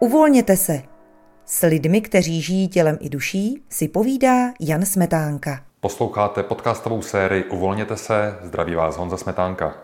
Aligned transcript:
Uvolněte 0.00 0.56
se. 0.56 0.82
S 1.44 1.66
lidmi, 1.66 2.00
kteří 2.00 2.42
žijí 2.42 2.68
tělem 2.68 2.98
i 3.00 3.08
duší, 3.08 3.62
si 3.68 3.88
povídá 3.88 4.52
Jan 4.60 4.84
Smetánka. 4.84 5.60
Posloucháte 5.80 6.42
podcastovou 6.42 7.02
sérii 7.02 7.44
Uvolněte 7.44 7.96
se, 7.96 8.38
zdraví 8.42 8.74
vás 8.74 8.96
Honza 8.96 9.16
Smetánka. 9.16 9.74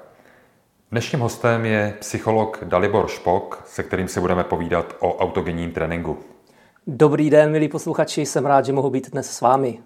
Dnešním 0.90 1.20
hostem 1.20 1.64
je 1.64 1.94
psycholog 2.00 2.64
Dalibor 2.64 3.08
Špok, 3.08 3.62
se 3.66 3.82
kterým 3.82 4.08
si 4.08 4.20
budeme 4.20 4.44
povídat 4.44 4.96
o 5.00 5.16
autogenním 5.16 5.72
tréninku. 5.72 6.18
Dobrý 6.86 7.30
den, 7.30 7.50
milí 7.50 7.68
posluchači, 7.68 8.26
jsem 8.26 8.46
rád, 8.46 8.64
že 8.64 8.72
mohu 8.72 8.90
být 8.90 9.10
dnes 9.10 9.30
s 9.30 9.40
vámi. 9.40 9.78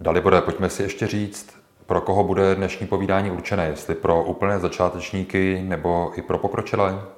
Dalibore, 0.00 0.40
pojďme 0.40 0.70
si 0.70 0.82
ještě 0.82 1.06
říct, 1.06 1.50
pro 1.86 2.00
koho 2.00 2.24
bude 2.24 2.54
dnešní 2.54 2.86
povídání 2.86 3.30
určené, 3.30 3.66
jestli 3.66 3.94
pro 3.94 4.24
úplné 4.24 4.58
začátečníky 4.58 5.62
nebo 5.62 6.12
i 6.16 6.22
pro 6.22 6.38
pokročilé? 6.38 7.17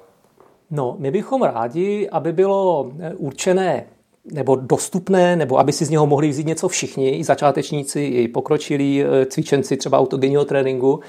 No, 0.71 0.95
my 0.99 1.11
bychom 1.11 1.41
rádi, 1.41 2.09
aby 2.11 2.33
bylo 2.33 2.91
eh, 2.99 3.13
určené 3.13 3.85
nebo 4.31 4.55
dostupné, 4.55 5.35
nebo 5.35 5.59
aby 5.59 5.71
si 5.71 5.85
z 5.85 5.89
něho 5.89 6.07
mohli 6.07 6.29
vzít 6.29 6.47
něco 6.47 6.67
všichni, 6.67 7.09
i 7.09 7.23
začátečníci, 7.23 8.01
i 8.01 8.27
pokročilí 8.27 9.03
eh, 9.03 9.25
cvičenci 9.25 9.77
třeba 9.77 9.99
autogenního 9.99 10.45
tréninku. 10.45 10.99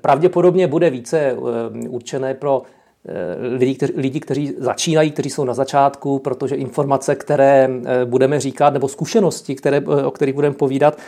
Pravděpodobně 0.00 0.66
bude 0.66 0.90
více 0.90 1.18
eh, 1.18 1.88
určené 1.88 2.34
pro 2.34 2.62
lidi, 3.56 3.74
kteří, 3.74 3.92
lidi, 3.96 4.20
kteří 4.20 4.54
začínají, 4.58 5.10
kteří 5.10 5.30
jsou 5.30 5.44
na 5.44 5.54
začátku, 5.54 6.18
protože 6.18 6.54
informace, 6.54 7.14
které 7.14 7.68
budeme 8.04 8.40
říkat, 8.40 8.72
nebo 8.72 8.88
zkušenosti, 8.88 9.54
které, 9.54 9.80
o 9.80 10.10
kterých 10.10 10.34
budeme 10.34 10.54
povídat, 10.54 10.98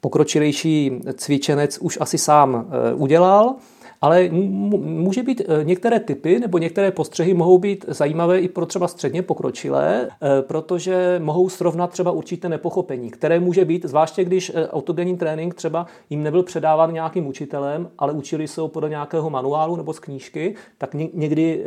pokročilejší 0.00 1.00
cvičenec 1.16 1.78
už 1.78 1.98
asi 2.00 2.18
sám 2.18 2.70
udělal 2.94 3.54
ale 4.00 4.28
může 4.28 5.22
být 5.22 5.40
e, 5.40 5.64
některé 5.64 6.00
typy 6.00 6.40
nebo 6.40 6.58
některé 6.58 6.90
postřehy 6.90 7.34
mohou 7.34 7.58
být 7.58 7.84
zajímavé 7.88 8.40
i 8.40 8.48
pro 8.48 8.66
třeba 8.66 8.88
středně 8.88 9.22
pokročilé, 9.22 10.08
e, 10.22 10.42
protože 10.42 11.20
mohou 11.24 11.48
srovnat 11.48 11.90
třeba 11.90 12.10
určité 12.10 12.48
nepochopení, 12.48 13.10
které 13.10 13.40
může 13.40 13.64
být, 13.64 13.84
zvláště 13.84 14.24
když 14.24 14.52
e, 14.54 14.68
autogenní 14.68 15.16
trénink 15.16 15.54
třeba 15.54 15.86
jim 16.10 16.22
nebyl 16.22 16.42
předáván 16.42 16.92
nějakým 16.92 17.26
učitelem, 17.26 17.90
ale 17.98 18.12
učili 18.12 18.48
se 18.48 18.60
ho 18.60 18.68
podle 18.68 18.88
nějakého 18.88 19.30
manuálu 19.30 19.76
nebo 19.76 19.92
z 19.92 19.98
knížky, 19.98 20.54
tak 20.78 20.94
někdy 20.94 21.64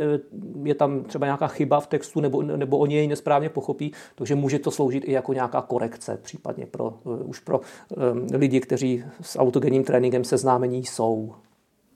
je 0.64 0.74
tam 0.74 1.04
třeba 1.04 1.26
nějaká 1.26 1.46
chyba 1.46 1.80
v 1.80 1.86
textu 1.86 2.20
nebo, 2.20 2.42
nebo 2.42 2.78
oni 2.78 2.94
jej 2.94 3.08
nesprávně 3.08 3.48
pochopí, 3.48 3.92
takže 4.14 4.34
může 4.34 4.58
to 4.58 4.70
sloužit 4.70 5.04
i 5.06 5.12
jako 5.12 5.32
nějaká 5.32 5.62
korekce, 5.62 6.18
případně 6.22 6.66
pro, 6.66 6.94
už 7.24 7.40
pro 7.40 7.60
lidi, 8.34 8.60
kteří 8.60 9.04
s 9.20 9.38
autogenním 9.38 9.84
tréninkem 9.84 10.24
seznámení 10.24 10.84
jsou. 10.84 11.34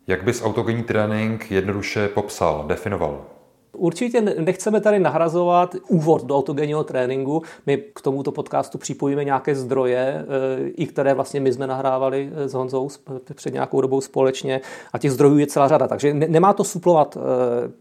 Jak 0.09 0.25
bys 0.25 0.43
autogenní 0.45 0.83
trénink 0.83 1.51
jednoduše 1.51 2.09
popsal, 2.09 2.65
definoval? 2.67 3.25
Určitě 3.73 4.21
nechceme 4.21 4.81
tady 4.81 4.99
nahrazovat 4.99 5.77
úvod 5.89 6.25
do 6.25 6.37
autogenního 6.37 6.85
tréninku. 6.85 7.43
My 7.67 7.77
k 7.77 8.01
tomuto 8.01 8.33
podcastu 8.33 8.79
připojíme 8.79 9.25
nějaké 9.25 9.55
zdroje, 9.55 9.99
eh, 9.99 10.69
i 10.69 10.87
které 10.87 11.15
vlastně 11.15 11.41
my 11.41 11.53
jsme 11.53 11.67
nahrávali 11.67 12.31
eh, 12.35 12.49
s 12.49 12.55
Honzou 12.55 12.89
před 13.35 13.55
nějakou 13.55 13.81
dobou 13.81 14.01
společně 14.01 14.61
a 14.93 14.99
těch 14.99 15.13
zdrojů 15.13 15.39
je 15.39 15.47
celá 15.47 15.69
řada. 15.69 15.89
Takže 15.89 16.15
nemá 16.15 16.53
to 16.53 16.65
suplovat 16.65 17.17
eh, 17.17 17.21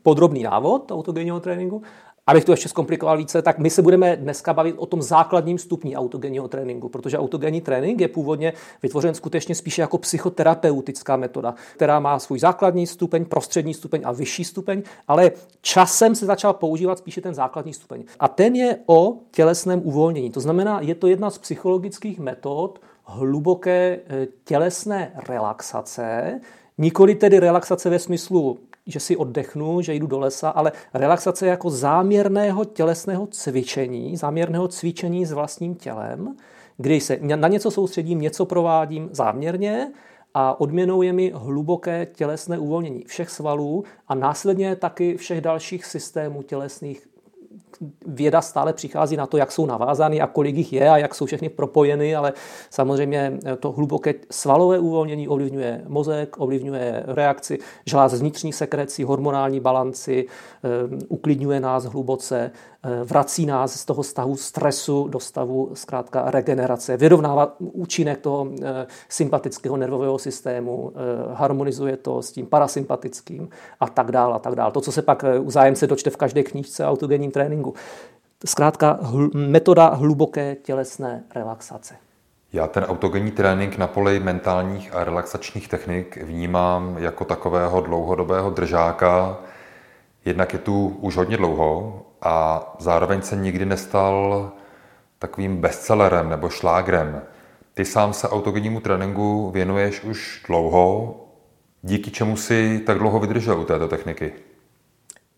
podrobný 0.04 0.44
návod 0.44 0.92
autogenního 0.92 1.40
tréninku, 1.40 1.82
Abych 2.28 2.46
to 2.46 2.52
ještě 2.52 2.70
zkomplikoval 2.70 3.18
více, 3.18 3.42
tak 3.42 3.60
my 3.60 3.70
se 3.70 3.82
budeme 3.82 4.16
dneska 4.16 4.54
bavit 4.54 4.76
o 4.78 4.86
tom 4.86 5.02
základním 5.02 5.58
stupni 5.58 5.96
autogenního 5.96 6.48
tréninku, 6.48 6.90
protože 6.90 7.18
autogenní 7.18 7.62
trénink 7.62 8.02
je 8.02 8.08
původně 8.08 8.54
vytvořen 8.84 9.14
skutečně 9.14 9.56
spíše 9.56 9.82
jako 9.82 9.98
psychoterapeutická 9.98 11.16
metoda, 11.16 11.56
která 11.76 12.00
má 12.00 12.20
svůj 12.20 12.40
základní 12.40 12.88
stupeň, 12.88 13.26
prostřední 13.26 13.74
stupeň 13.74 14.02
a 14.06 14.12
vyšší 14.12 14.44
stupeň, 14.44 14.84
ale 15.08 15.32
časem 15.62 16.16
se 16.16 16.26
začal 16.26 16.54
používat 16.54 16.98
spíše 16.98 17.22
ten 17.22 17.34
základní 17.34 17.74
stupeň. 17.74 18.04
A 18.20 18.28
ten 18.28 18.56
je 18.56 18.78
o 18.86 19.18
tělesném 19.32 19.82
uvolnění. 19.84 20.30
To 20.30 20.40
znamená, 20.40 20.82
je 20.82 20.96
to 20.96 21.08
jedna 21.08 21.30
z 21.30 21.38
psychologických 21.38 22.20
metod 22.20 22.82
hluboké 23.04 24.00
eh, 24.08 24.28
tělesné 24.44 25.12
relaxace, 25.28 26.40
Nikoli 26.78 27.16
tedy 27.16 27.40
relaxace 27.40 27.90
ve 27.90 28.00
smyslu 28.00 28.60
že 28.88 29.00
si 29.00 29.18
oddechnu, 29.18 29.82
že 29.82 29.94
jdu 29.94 30.08
do 30.08 30.20
lesa, 30.20 30.50
ale 30.50 30.72
relaxace 30.94 31.48
jako 31.48 31.70
záměrného 31.70 32.66
tělesného 32.66 33.28
cvičení, 33.28 34.18
záměrného 34.18 34.68
cvičení 34.68 35.26
s 35.26 35.32
vlastním 35.32 35.76
tělem, 35.76 36.36
kdy 36.78 37.02
se 37.02 37.20
na 37.22 37.48
něco 37.48 37.72
soustředím, 37.72 38.22
něco 38.22 38.46
provádím 38.46 39.10
záměrně 39.12 39.92
a 40.34 40.62
odměnou 40.62 41.02
je 41.02 41.14
mi 41.14 41.32
hluboké 41.36 42.08
tělesné 42.16 42.60
uvolnění 42.60 43.04
všech 43.04 43.30
svalů 43.30 43.84
a 44.08 44.16
následně 44.16 44.76
taky 44.76 45.18
všech 45.18 45.42
dalších 45.42 45.86
systémů 45.86 46.42
tělesných 46.42 47.08
věda 48.08 48.42
stále 48.42 48.74
přichází 48.74 49.18
na 49.18 49.26
to, 49.26 49.38
jak 49.38 49.52
jsou 49.52 49.66
navázány 49.66 50.22
a 50.22 50.28
kolik 50.28 50.56
jich 50.56 50.74
je 50.74 50.90
a 50.90 50.98
jak 50.98 51.16
jsou 51.16 51.26
všechny 51.26 51.50
propojeny, 51.50 52.16
ale 52.16 52.34
samozřejmě 52.70 53.40
to 53.60 53.72
hluboké 53.72 54.14
svalové 54.32 54.80
uvolnění 54.80 55.28
ovlivňuje 55.28 55.82
mozek, 55.88 56.36
ovlivňuje 56.40 57.04
reakci 57.08 57.60
žláz 57.86 58.14
vnitřní 58.14 58.54
sekrecí, 58.54 59.04
hormonální 59.04 59.60
balanci, 59.60 60.26
eh, 60.64 60.70
uklidňuje 61.10 61.60
nás 61.60 61.86
hluboce, 61.86 62.52
Eh, 62.86 63.04
vrací 63.04 63.46
nás 63.46 63.80
z 63.80 63.86
toho 63.86 64.04
stavu 64.04 64.36
stresu 64.36 65.08
do 65.08 65.20
stavu 65.20 65.72
zkrátka 65.74 66.32
regenerace, 66.32 66.98
vyrovnává 66.98 67.56
účinek 67.60 68.22
toho 68.22 68.48
eh, 68.64 68.88
sympatického 69.10 69.78
nervového 69.78 70.20
systému, 70.20 70.92
eh, 70.96 71.00
harmonizuje 71.34 71.98
to 71.98 72.22
s 72.22 72.32
tím 72.32 72.46
parasympatickým 72.46 73.50
a 73.80 73.88
tak 73.88 74.12
dále 74.12 74.36
a 74.36 74.40
tak 74.40 74.56
dále. 74.56 74.72
To, 74.72 74.82
co 74.82 74.92
se 74.92 75.02
pak 75.02 75.26
u 75.40 75.52
zájemce 75.52 75.88
dočte 75.88 76.10
v 76.10 76.18
každé 76.18 76.44
knížce 76.44 76.86
o 76.86 76.90
autogenním 76.90 77.32
tréninku. 77.32 77.65
Zkrátka 78.46 79.00
hl- 79.02 79.30
metoda 79.34 79.88
hluboké 79.88 80.56
tělesné 80.56 81.24
relaxace. 81.36 81.96
Já 82.54 82.68
ten 82.68 82.84
autogenní 82.84 83.32
trénink 83.32 83.78
na 83.78 83.88
poli 83.88 84.20
mentálních 84.20 84.96
a 84.96 85.04
relaxačních 85.04 85.68
technik 85.68 86.18
vnímám 86.24 86.98
jako 86.98 87.26
takového 87.26 87.82
dlouhodobého 87.82 88.50
držáka. 88.50 89.38
Jednak 90.26 90.54
je 90.54 90.60
tu 90.60 90.88
už 90.88 91.18
hodně 91.18 91.38
dlouho 91.38 92.02
a 92.22 92.64
zároveň 92.80 93.22
se 93.22 93.36
nikdy 93.36 93.66
nestal 93.66 94.52
takovým 95.20 95.58
bestsellerem 95.58 96.30
nebo 96.30 96.50
šlágrem. 96.50 97.22
Ty 97.74 97.86
sám 97.86 98.14
se 98.14 98.30
autogennímu 98.30 98.80
tréninku 98.80 99.52
věnuješ 99.52 100.04
už 100.04 100.44
dlouho, 100.48 101.16
díky 101.82 102.12
čemu 102.12 102.38
si 102.38 102.80
tak 102.80 102.98
dlouho 102.98 103.20
vydržel 103.20 103.60
u 103.60 103.66
této 103.66 103.88
techniky? 103.88 104.34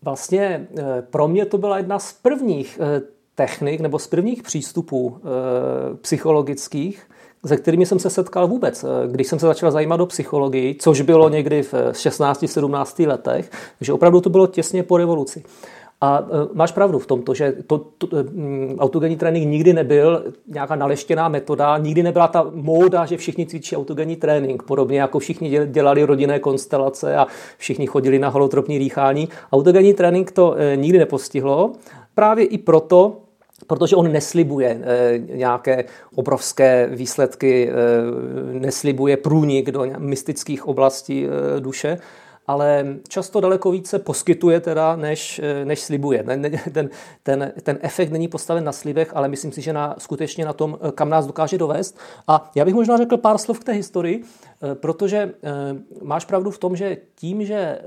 Vlastně 0.02 0.68
eh, 0.78 1.02
pro 1.10 1.28
mě 1.28 1.46
to 1.46 1.58
byla 1.58 1.76
jedna 1.76 1.98
z 1.98 2.12
prvních 2.12 2.80
eh, 2.82 3.02
technik 3.34 3.80
nebo 3.80 3.98
z 3.98 4.06
prvních 4.06 4.42
přístupů 4.42 5.18
eh, 5.18 5.96
psychologických, 5.96 7.10
se 7.46 7.56
kterými 7.56 7.86
jsem 7.86 7.98
se 7.98 8.10
setkal 8.10 8.48
vůbec, 8.48 8.84
když 9.10 9.26
jsem 9.26 9.38
se 9.38 9.46
začal 9.46 9.70
zajímat 9.70 10.00
o 10.00 10.06
psychologii, 10.06 10.74
což 10.74 11.00
bylo 11.00 11.28
někdy 11.28 11.62
v 11.62 11.74
16-17 11.74 13.08
letech, 13.08 13.50
takže 13.78 13.92
opravdu 13.92 14.20
to 14.20 14.30
bylo 14.30 14.46
těsně 14.46 14.82
po 14.82 14.96
revoluci. 14.96 15.44
A 16.00 16.22
e, 16.22 16.48
máš 16.54 16.72
pravdu 16.72 16.98
v 16.98 17.06
tomto, 17.06 17.34
že 17.34 17.52
to, 17.66 17.78
to, 17.98 18.06
e, 18.16 18.22
mm, 18.22 18.76
autogenní 18.78 19.16
trénink 19.16 19.46
nikdy 19.50 19.72
nebyl 19.72 20.32
nějaká 20.46 20.76
naleštěná 20.76 21.28
metoda, 21.28 21.78
nikdy 21.78 22.02
nebyla 22.02 22.28
ta 22.28 22.50
móda, 22.54 23.06
že 23.06 23.16
všichni 23.16 23.46
cvičí 23.46 23.76
autogenní 23.76 24.16
trénink, 24.16 24.62
podobně 24.62 25.00
jako 25.00 25.18
všichni 25.18 25.66
dělali 25.66 26.04
rodinné 26.04 26.38
konstelace 26.38 27.16
a 27.16 27.26
všichni 27.56 27.86
chodili 27.86 28.18
na 28.18 28.28
holotropní 28.28 28.78
dýchání. 28.78 29.28
Autogenní 29.52 29.94
trénink 29.94 30.30
to 30.30 30.54
e, 30.56 30.76
nikdy 30.76 30.98
nepostihlo, 30.98 31.72
právě 32.14 32.44
i 32.44 32.58
proto, 32.58 33.16
protože 33.66 33.96
on 33.96 34.12
neslibuje 34.12 34.80
nějaké 35.34 35.84
obrovské 36.14 36.88
výsledky, 36.92 37.70
neslibuje 38.52 39.16
průnik 39.16 39.70
do 39.70 39.86
mystických 39.98 40.68
oblastí 40.68 41.26
duše, 41.58 41.98
ale 42.48 42.96
často 43.08 43.40
daleko 43.40 43.70
více 43.70 43.98
poskytuje 43.98 44.60
teda, 44.60 44.96
než, 44.96 45.40
než 45.64 45.80
slibuje. 45.80 46.22
Ten, 46.72 46.90
ten, 47.22 47.52
ten 47.62 47.78
efekt 47.80 48.10
není 48.10 48.28
postaven 48.28 48.64
na 48.64 48.72
slibech, 48.72 49.16
ale 49.16 49.28
myslím 49.28 49.52
si, 49.52 49.60
že 49.60 49.72
na, 49.72 49.94
skutečně 49.98 50.44
na 50.44 50.52
tom, 50.52 50.78
kam 50.94 51.10
nás 51.10 51.26
dokáže 51.26 51.58
dovést. 51.58 51.98
A 52.28 52.50
já 52.54 52.64
bych 52.64 52.74
možná 52.74 52.96
řekl 52.96 53.16
pár 53.16 53.38
slov 53.38 53.58
k 53.58 53.64
té 53.64 53.72
historii, 53.72 54.22
eh, 54.22 54.74
protože 54.74 55.16
eh, 55.18 55.50
máš 56.02 56.24
pravdu 56.24 56.50
v 56.50 56.58
tom, 56.58 56.76
že 56.76 56.96
tím, 57.14 57.44
že 57.44 57.54
eh, 57.54 57.82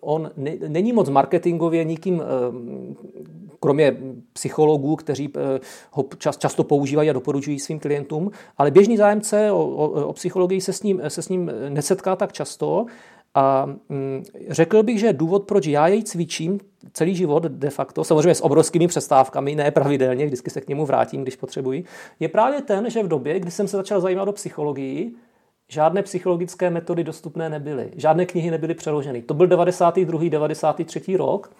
on 0.00 0.30
není 0.68 0.92
moc 0.92 1.08
marketingově 1.08 1.84
nikým 1.84 2.22
kromě 3.60 3.96
psychologů, 4.32 4.96
kteří 4.96 5.32
ho 5.90 6.04
často 6.38 6.64
používají 6.64 7.10
a 7.10 7.12
doporučují 7.12 7.60
svým 7.60 7.78
klientům, 7.78 8.30
ale 8.58 8.70
běžný 8.70 8.96
zájemce 8.96 9.52
o, 9.52 9.58
o, 9.58 10.06
o 10.06 10.12
psychologii 10.12 10.60
se 10.60 10.72
s, 10.72 10.82
ním, 10.82 11.02
se 11.08 11.22
s 11.22 11.28
ním 11.28 11.50
nesetká 11.68 12.16
tak 12.16 12.32
často 12.32 12.86
a 13.34 13.66
mm, 13.88 14.24
řekl 14.48 14.82
bych, 14.82 15.00
že 15.00 15.12
důvod, 15.12 15.44
proč 15.44 15.66
já 15.66 15.86
jej 15.86 16.02
cvičím 16.02 16.60
celý 16.92 17.14
život 17.14 17.42
de 17.42 17.70
facto, 17.70 18.04
samozřejmě 18.04 18.34
s 18.34 18.44
obrovskými 18.44 18.88
přestávkami, 18.88 19.54
ne 19.54 19.70
pravidelně, 19.70 20.26
vždycky 20.26 20.50
se 20.50 20.60
k 20.60 20.68
němu 20.68 20.86
vrátím, 20.86 21.22
když 21.22 21.36
potřebuji, 21.36 21.84
je 22.20 22.28
právě 22.28 22.62
ten, 22.62 22.90
že 22.90 23.02
v 23.02 23.08
době, 23.08 23.40
kdy 23.40 23.50
jsem 23.50 23.68
se 23.68 23.76
začal 23.76 24.00
zajímat 24.00 24.28
o 24.28 24.32
psychologii, 24.32 25.14
žádné 25.68 26.02
psychologické 26.02 26.70
metody 26.70 27.04
dostupné 27.04 27.48
nebyly, 27.48 27.90
žádné 27.96 28.26
knihy 28.26 28.50
nebyly 28.50 28.74
přeloženy. 28.74 29.22
To 29.22 29.34
byl 29.34 29.46
92. 29.46 30.28
93. 30.28 31.16
rok 31.16 31.50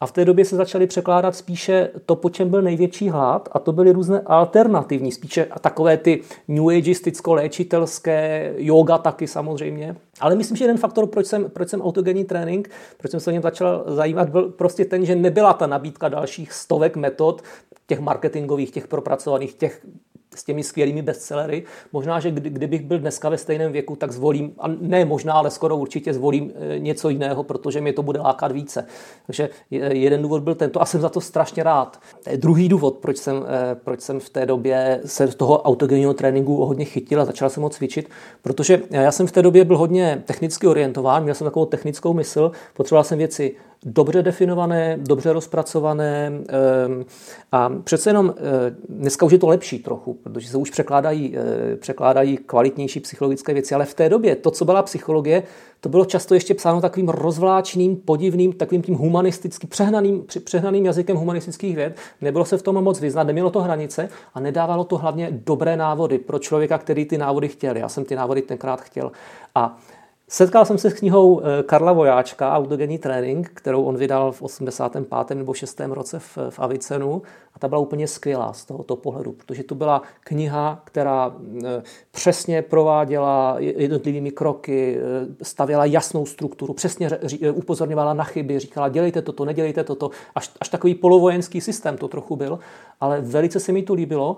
A 0.00 0.06
v 0.06 0.12
té 0.12 0.24
době 0.24 0.44
se 0.44 0.56
začaly 0.56 0.86
překládat 0.86 1.36
spíše 1.36 1.90
to, 2.06 2.16
po 2.16 2.30
čem 2.30 2.48
byl 2.48 2.62
největší 2.62 3.08
hlad, 3.08 3.48
a 3.52 3.58
to 3.58 3.72
byly 3.72 3.92
různé 3.92 4.20
alternativní, 4.26 5.12
spíše 5.12 5.46
takové 5.60 5.96
ty 5.96 6.22
new 6.48 6.64
ageisticko-léčitelské, 6.64 8.52
yoga 8.56 8.98
taky 8.98 9.26
samozřejmě. 9.26 9.96
Ale 10.20 10.34
myslím, 10.34 10.56
že 10.56 10.64
jeden 10.64 10.78
faktor, 10.78 11.06
proč 11.06 11.26
jsem, 11.26 11.50
proč 11.50 11.68
jsem 11.68 11.82
autogenní 11.82 12.24
trénink, 12.24 12.70
proč 12.96 13.10
jsem 13.10 13.20
se 13.20 13.30
o 13.30 13.32
něm 13.32 13.42
začal 13.42 13.84
zajímat, 13.86 14.28
byl 14.28 14.48
prostě 14.48 14.84
ten, 14.84 15.04
že 15.04 15.16
nebyla 15.16 15.52
ta 15.52 15.66
nabídka 15.66 16.08
dalších 16.08 16.52
stovek 16.52 16.96
metod, 16.96 17.42
těch 17.86 18.00
marketingových, 18.00 18.70
těch 18.70 18.88
propracovaných, 18.88 19.54
těch 19.54 19.86
s 20.36 20.44
těmi 20.44 20.62
skvělými 20.62 21.02
bestsellery. 21.02 21.64
Možná, 21.92 22.20
že 22.20 22.30
kdy, 22.30 22.50
kdybych 22.50 22.82
byl 22.82 22.98
dneska 22.98 23.28
ve 23.28 23.38
stejném 23.38 23.72
věku, 23.72 23.96
tak 23.96 24.12
zvolím, 24.12 24.52
a 24.58 24.68
ne 24.68 25.04
možná, 25.04 25.32
ale 25.32 25.50
skoro 25.50 25.76
určitě 25.76 26.14
zvolím 26.14 26.52
e, 26.54 26.78
něco 26.78 27.08
jiného, 27.08 27.42
protože 27.42 27.80
mě 27.80 27.92
to 27.92 28.02
bude 28.02 28.20
lákat 28.20 28.52
více. 28.52 28.86
Takže 29.26 29.48
jeden 29.70 30.22
důvod 30.22 30.42
byl 30.42 30.54
tento 30.54 30.82
a 30.82 30.86
jsem 30.86 31.00
za 31.00 31.08
to 31.08 31.20
strašně 31.20 31.62
rád. 31.62 32.00
Druhý 32.36 32.68
důvod, 32.68 32.96
proč 32.96 33.16
jsem, 33.16 33.36
e, 33.36 33.74
proč 33.74 34.00
jsem 34.00 34.20
v 34.20 34.30
té 34.30 34.46
době 34.46 35.00
se 35.04 35.26
z 35.26 35.34
toho 35.34 35.62
autogenního 35.62 36.14
tréninku 36.14 36.64
hodně 36.64 36.84
chytil 36.84 37.20
a 37.20 37.24
začal 37.24 37.50
jsem 37.50 37.62
ho 37.62 37.70
cvičit, 37.70 38.08
protože 38.42 38.82
já 38.90 39.12
jsem 39.12 39.26
v 39.26 39.32
té 39.32 39.42
době 39.42 39.64
byl 39.64 39.78
hodně 39.78 40.22
technicky 40.24 40.66
orientován, 40.66 41.22
měl 41.22 41.34
jsem 41.34 41.44
takovou 41.44 41.66
technickou 41.66 42.14
mysl, 42.14 42.52
potřeboval 42.74 43.04
jsem 43.04 43.18
věci 43.18 43.56
dobře 43.86 44.22
definované, 44.22 44.98
dobře 45.00 45.32
rozpracované 45.32 46.32
ehm, 46.48 47.04
a 47.52 47.72
přece 47.84 48.10
jenom 48.10 48.34
eh, 48.36 48.74
dneska 48.88 49.26
už 49.26 49.32
je 49.32 49.38
to 49.38 49.46
lepší 49.46 49.78
trochu, 49.78 50.14
protože 50.14 50.48
se 50.48 50.56
už 50.56 50.70
překládají, 50.70 51.36
eh, 51.36 51.76
překládají 51.76 52.36
kvalitnější 52.36 53.00
psychologické 53.00 53.54
věci, 53.54 53.74
ale 53.74 53.84
v 53.84 53.94
té 53.94 54.08
době 54.08 54.36
to, 54.36 54.50
co 54.50 54.64
byla 54.64 54.82
psychologie, 54.82 55.42
to 55.80 55.88
bylo 55.88 56.04
často 56.04 56.34
ještě 56.34 56.54
psáno 56.54 56.80
takovým 56.80 57.08
rozvláčným, 57.08 57.96
podivným, 57.96 58.52
takovým 58.52 58.82
tím 58.82 58.94
humanistickým, 58.94 59.68
přehnaným, 59.68 60.24
přehnaným 60.44 60.86
jazykem 60.86 61.16
humanistických 61.16 61.76
věd. 61.76 61.96
Nebylo 62.20 62.44
se 62.44 62.58
v 62.58 62.62
tom 62.62 62.84
moc 62.84 63.00
vyznat, 63.00 63.26
nemělo 63.26 63.50
to 63.50 63.60
hranice 63.60 64.08
a 64.34 64.40
nedávalo 64.40 64.84
to 64.84 64.98
hlavně 64.98 65.28
dobré 65.30 65.76
návody 65.76 66.18
pro 66.18 66.38
člověka, 66.38 66.78
který 66.78 67.04
ty 67.04 67.18
návody 67.18 67.48
chtěl. 67.48 67.76
Já 67.76 67.88
jsem 67.88 68.04
ty 68.04 68.16
návody 68.16 68.42
tenkrát 68.42 68.80
chtěl. 68.80 69.12
A 69.54 69.78
Setkal 70.28 70.64
jsem 70.64 70.78
se 70.78 70.90
s 70.90 70.94
knihou 70.94 71.40
eh, 71.40 71.62
Karla 71.62 71.92
Vojáčka, 71.92 72.52
Autogenní 72.52 72.98
trénink, 72.98 73.50
kterou 73.54 73.82
on 73.82 73.96
vydal 73.96 74.32
v 74.32 74.42
85. 74.42 75.36
nebo 75.36 75.54
6. 75.54 75.80
roce 75.80 76.18
v, 76.18 76.38
v 76.50 76.60
Avicenu 76.60 77.22
a 77.54 77.58
ta 77.58 77.68
byla 77.68 77.80
úplně 77.80 78.08
skvělá 78.08 78.52
z 78.52 78.64
tohoto 78.64 78.96
pohledu, 78.96 79.32
protože 79.32 79.62
to 79.62 79.74
byla 79.74 80.02
kniha, 80.20 80.82
která 80.84 81.36
eh, 81.64 81.82
přesně 82.10 82.62
prováděla 82.62 83.56
jednotlivými 83.58 84.30
kroky, 84.30 84.98
eh, 84.98 85.44
stavěla 85.44 85.84
jasnou 85.84 86.26
strukturu, 86.26 86.74
přesně 86.74 87.10
upozorňovala 87.52 88.14
na 88.14 88.24
chyby, 88.24 88.58
říkala 88.58 88.88
dělejte 88.88 89.22
toto, 89.22 89.44
nedělejte 89.44 89.84
toto, 89.84 90.10
až, 90.34 90.50
až 90.60 90.68
takový 90.68 90.94
polovojenský 90.94 91.60
systém 91.60 91.96
to 91.96 92.08
trochu 92.08 92.36
byl, 92.36 92.58
ale 93.00 93.20
velice 93.20 93.60
se 93.60 93.72
mi 93.72 93.82
to 93.82 93.94
líbilo, 93.94 94.36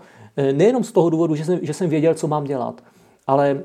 nejenom 0.53 0.85
z 0.85 0.93
toho 0.93 1.11
důvodu, 1.11 1.35
že 1.35 1.45
jsem, 1.45 1.59
že 1.63 1.75
jsem 1.75 1.91
věděl, 1.91 2.15
co 2.15 2.29
mám 2.29 2.45
dělat, 2.45 2.83
ale 3.29 3.63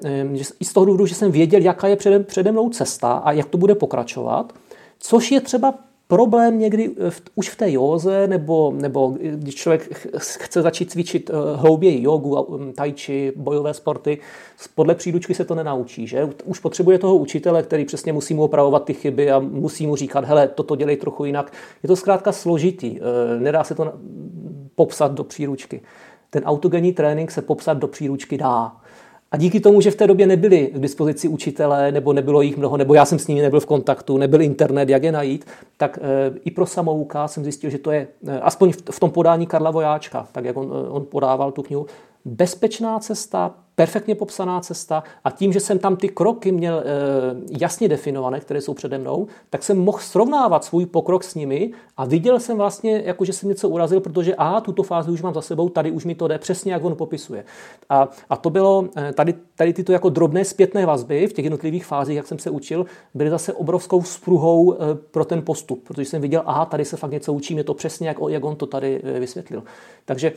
i 0.60 0.66
z 0.66 0.74
toho 0.74 0.86
důvodu, 0.86 1.06
že 1.06 1.16
jsem 1.16 1.32
věděl, 1.32 1.62
jaká 1.62 1.88
je 1.88 1.96
přede, 1.96 2.20
přede 2.20 2.52
mnou 2.52 2.70
cesta 2.70 3.12
a 3.12 3.32
jak 3.32 3.48
to 3.48 3.58
bude 3.58 3.76
pokračovat, 3.76 4.54
což 5.00 5.32
je 5.32 5.42
třeba 5.42 5.74
problém 6.08 6.60
někdy 6.60 6.92
v, 7.10 7.22
už 7.36 7.50
v 7.50 7.56
té 7.56 7.72
józe, 7.72 8.28
nebo, 8.28 8.74
nebo 8.76 9.18
když 9.36 9.56
člověk 9.56 10.08
chce 10.18 10.62
začít 10.62 10.92
cvičit 10.92 11.30
eh, 11.30 11.34
hlouběji 11.56 12.04
jogu, 12.04 12.60
tai 12.76 12.94
chi, 12.98 13.34
bojové 13.36 13.74
sporty, 13.74 14.18
podle 14.76 14.96
příručky 14.96 15.34
se 15.34 15.46
to 15.46 15.56
nenaučí. 15.56 16.08
Že? 16.08 16.30
Už 16.46 16.60
potřebuje 16.60 17.00
toho 17.00 17.16
učitele, 17.16 17.64
který 17.64 17.86
přesně 17.86 18.14
musí 18.14 18.34
mu 18.34 18.44
opravovat 18.44 18.86
ty 18.86 18.94
chyby 18.94 19.32
a 19.32 19.40
musí 19.40 19.88
mu 19.88 19.96
říkat, 19.96 20.26
hele, 20.26 20.48
toto 20.48 20.76
dělej 20.76 20.98
trochu 20.98 21.26
jinak. 21.26 21.54
Je 21.84 21.88
to 21.88 21.96
zkrátka 21.96 22.32
složitý, 22.32 23.00
eh, 23.00 23.40
nedá 23.40 23.64
se 23.64 23.76
to 23.76 23.94
popsat 24.76 25.12
do 25.12 25.24
příručky. 25.24 25.82
Ten 26.30 26.44
autogenní 26.46 26.94
trénink 26.94 27.32
se 27.32 27.42
popsat 27.42 27.78
do 27.78 27.88
příručky 27.88 28.38
dá. 28.38 28.83
A 29.34 29.38
díky 29.38 29.60
tomu, 29.60 29.82
že 29.82 29.92
v 29.92 29.96
té 29.96 30.08
době 30.08 30.28
nebyli 30.28 30.72
k 30.74 30.80
dispozici 30.80 31.28
učitelé, 31.28 31.92
nebo 31.92 32.14
nebylo 32.14 32.42
jich 32.42 32.58
mnoho, 32.58 32.78
nebo 32.78 32.94
já 32.94 33.06
jsem 33.06 33.20
s 33.20 33.28
nimi 33.28 33.42
nebyl 33.42 33.60
v 33.60 33.66
kontaktu, 33.66 34.18
nebyl 34.18 34.42
internet, 34.42 34.90
jak 34.90 35.04
je 35.04 35.12
najít, 35.12 35.46
tak 35.78 36.00
e, 36.02 36.40
i 36.46 36.52
pro 36.52 36.66
samouka 36.66 37.28
jsem 37.28 37.44
zjistil, 37.44 37.70
že 37.70 37.78
to 37.78 37.92
je, 37.92 38.08
e, 38.28 38.40
aspoň 38.40 38.72
v, 38.92 39.00
tom 39.00 39.12
podání 39.12 39.48
Karla 39.48 39.72
Vojáčka, 39.72 40.28
tak 40.32 40.46
jak 40.46 40.58
on, 40.58 40.66
e, 40.66 40.90
on 40.90 41.06
podával 41.06 41.52
tu 41.52 41.62
knihu, 41.64 41.86
bezpečná 42.26 43.00
cesta 43.00 43.56
perfektně 43.76 44.16
popsaná 44.16 44.62
cesta 44.62 45.04
a 45.24 45.32
tím, 45.32 45.54
že 45.54 45.60
jsem 45.60 45.80
tam 45.80 45.96
ty 45.96 46.10
kroky 46.10 46.52
měl 46.52 46.80
e, 46.80 46.84
jasně 47.60 47.88
definované, 47.88 48.40
které 48.40 48.62
jsou 48.62 48.74
přede 48.74 48.98
mnou, 48.98 49.28
tak 49.50 49.64
jsem 49.64 49.80
mohl 49.80 50.00
srovnávat 50.00 50.64
svůj 50.64 50.86
pokrok 50.86 51.24
s 51.24 51.36
nimi 51.36 51.72
a 51.98 52.06
viděl 52.06 52.40
jsem 52.40 52.58
vlastně, 52.58 53.02
jako 53.06 53.26
že 53.26 53.34
jsem 53.34 53.50
něco 53.50 53.70
urazil, 53.70 54.00
protože 54.00 54.36
a 54.36 54.62
tuto 54.62 54.84
fázi 54.84 55.12
už 55.12 55.22
mám 55.22 55.34
za 55.34 55.42
sebou, 55.42 55.70
tady 55.70 55.92
už 55.92 56.06
mi 56.06 56.16
to 56.16 56.28
jde 56.28 56.38
přesně, 56.38 56.74
jak 56.74 56.84
on 56.84 56.96
popisuje. 56.96 57.46
A, 57.90 58.10
a 58.30 58.36
to 58.36 58.50
bylo, 58.50 58.86
eh, 58.98 59.14
tady, 59.14 59.34
tady 59.56 59.74
tyto 59.74 59.92
jako 59.92 60.10
drobné 60.10 60.46
zpětné 60.46 60.86
vazby 60.86 61.28
v 61.28 61.34
těch 61.34 61.46
jednotlivých 61.46 61.86
fázích, 61.86 62.16
jak 62.16 62.28
jsem 62.28 62.40
se 62.40 62.50
učil, 62.50 62.86
byly 63.14 63.30
zase 63.30 63.54
obrovskou 63.54 64.04
spruhou 64.04 64.74
e, 64.74 64.78
pro 64.96 65.26
ten 65.26 65.42
postup, 65.42 65.84
protože 65.88 66.06
jsem 66.06 66.22
viděl, 66.22 66.44
aha, 66.46 66.66
tady 66.66 66.86
se 66.86 66.98
fakt 66.98 67.12
něco 67.12 67.34
učím, 67.34 67.58
je 67.58 67.64
to 67.64 67.74
přesně, 67.74 68.08
jak, 68.08 68.18
jak 68.28 68.46
on 68.46 68.56
to 68.56 68.66
tady 68.66 69.02
vysvětlil. 69.20 69.64
Takže 70.06 70.28
e, 70.28 70.34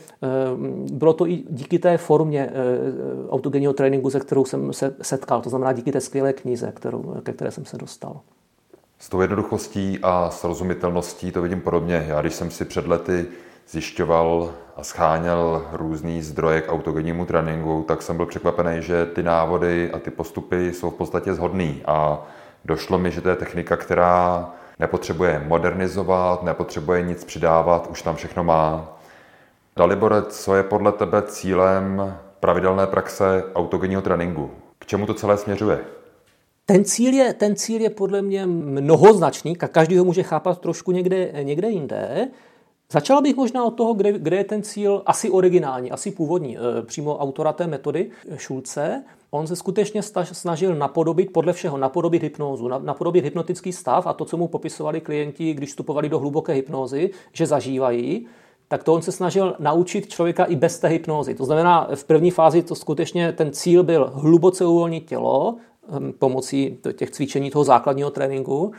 bylo 0.91 1.13
to 1.13 1.27
i 1.27 1.43
díky 1.49 1.79
té 1.79 1.97
formě 1.97 2.51
autogenního 3.29 3.73
tréninku, 3.73 4.09
se 4.09 4.19
kterou 4.19 4.45
jsem 4.45 4.73
se 4.73 4.95
setkal. 5.01 5.41
To 5.41 5.49
znamená 5.49 5.73
díky 5.73 5.91
té 5.91 6.01
skvělé 6.01 6.33
knize, 6.33 6.71
kterou, 6.75 7.15
ke 7.23 7.33
které 7.33 7.51
jsem 7.51 7.65
se 7.65 7.77
dostal. 7.77 8.19
S 8.99 9.09
tou 9.09 9.21
jednoduchostí 9.21 9.99
a 10.03 10.29
srozumitelností 10.29 11.31
to 11.31 11.41
vidím 11.41 11.61
podobně. 11.61 12.05
Já 12.07 12.21
když 12.21 12.33
jsem 12.33 12.51
si 12.51 12.65
před 12.65 12.87
lety 12.87 13.25
zjišťoval 13.69 14.53
a 14.75 14.83
scháněl 14.83 15.65
různý 15.71 16.21
zdroje 16.21 16.61
k 16.61 16.71
autogennímu 16.71 17.25
tréninku, 17.25 17.85
tak 17.87 18.01
jsem 18.01 18.17
byl 18.17 18.25
překvapený, 18.25 18.81
že 18.81 19.05
ty 19.05 19.23
návody 19.23 19.91
a 19.91 19.99
ty 19.99 20.11
postupy 20.11 20.73
jsou 20.73 20.89
v 20.89 20.93
podstatě 20.93 21.33
shodný. 21.33 21.81
A 21.85 22.25
došlo 22.65 22.99
mi, 22.99 23.11
že 23.11 23.21
to 23.21 23.29
je 23.29 23.35
technika, 23.35 23.77
která 23.77 24.49
nepotřebuje 24.79 25.43
modernizovat, 25.47 26.43
nepotřebuje 26.43 27.01
nic 27.01 27.23
přidávat, 27.23 27.87
už 27.91 28.01
tam 28.01 28.15
všechno 28.15 28.43
má. 28.43 28.97
Dalibore, 29.75 30.21
co 30.21 30.55
je 30.55 30.63
podle 30.63 30.91
tebe 30.91 31.21
cílem 31.21 32.13
pravidelné 32.39 32.87
praxe 32.87 33.43
autogenního 33.55 34.01
tréninku. 34.01 34.51
K 34.79 34.85
čemu 34.85 35.05
to 35.05 35.13
celé 35.13 35.37
směřuje? 35.37 35.79
Ten 36.65 36.83
cíl, 36.83 37.13
je, 37.13 37.33
ten 37.33 37.55
cíl 37.55 37.81
je 37.81 37.89
podle 37.89 38.21
mě 38.21 38.45
mnohoznačný, 38.45 39.55
každý 39.55 39.97
ho 39.97 40.05
může 40.05 40.23
chápat 40.23 40.59
trošku 40.59 40.91
někde, 40.91 41.31
někde 41.43 41.69
jinde. 41.69 42.27
Začal 42.91 43.21
bych 43.21 43.35
možná 43.35 43.63
od 43.63 43.71
toho, 43.71 43.93
kde, 43.93 44.19
kde 44.19 44.37
je 44.37 44.43
ten 44.43 44.63
cíl 44.63 45.01
asi 45.05 45.29
originální, 45.29 45.91
asi 45.91 46.11
původní, 46.11 46.57
e, 46.57 46.81
přímo 46.81 47.17
autora 47.17 47.53
té 47.53 47.67
metody 47.67 48.11
Šulce. 48.35 49.03
On 49.31 49.47
se 49.47 49.55
skutečně 49.55 50.01
snažil 50.23 50.75
napodobit, 50.75 51.33
podle 51.33 51.53
všeho, 51.53 51.77
napodobit 51.77 52.23
hypnózu, 52.23 52.67
napodobit 52.67 53.23
hypnotický 53.23 53.73
stav 53.73 54.07
a 54.07 54.13
to, 54.13 54.25
co 54.25 54.37
mu 54.37 54.47
popisovali 54.47 55.01
klienti, 55.01 55.53
když 55.53 55.69
vstupovali 55.69 56.09
do 56.09 56.19
hluboké 56.19 56.53
hypnózy, 56.53 57.09
že 57.33 57.47
zažívají 57.47 58.27
tak 58.69 58.83
to 58.83 58.93
on 58.93 59.01
se 59.01 59.11
snažil 59.11 59.55
naučit 59.59 60.07
člověka 60.07 60.43
i 60.43 60.55
bez 60.55 60.79
té 60.79 60.87
hypnózy. 60.87 61.35
To 61.35 61.45
znamená, 61.45 61.87
v 61.95 62.03
první 62.03 62.31
fázi 62.31 62.63
to 62.63 62.75
skutečně 62.75 63.31
ten 63.31 63.51
cíl 63.51 63.83
byl 63.83 64.11
hluboce 64.13 64.65
uvolnit 64.65 65.05
tělo 65.05 65.55
hm, 65.89 66.13
pomocí 66.19 66.77
těch 66.93 67.11
cvičení 67.11 67.51
toho 67.51 67.63
základního 67.63 68.09
tréninku, 68.09 68.71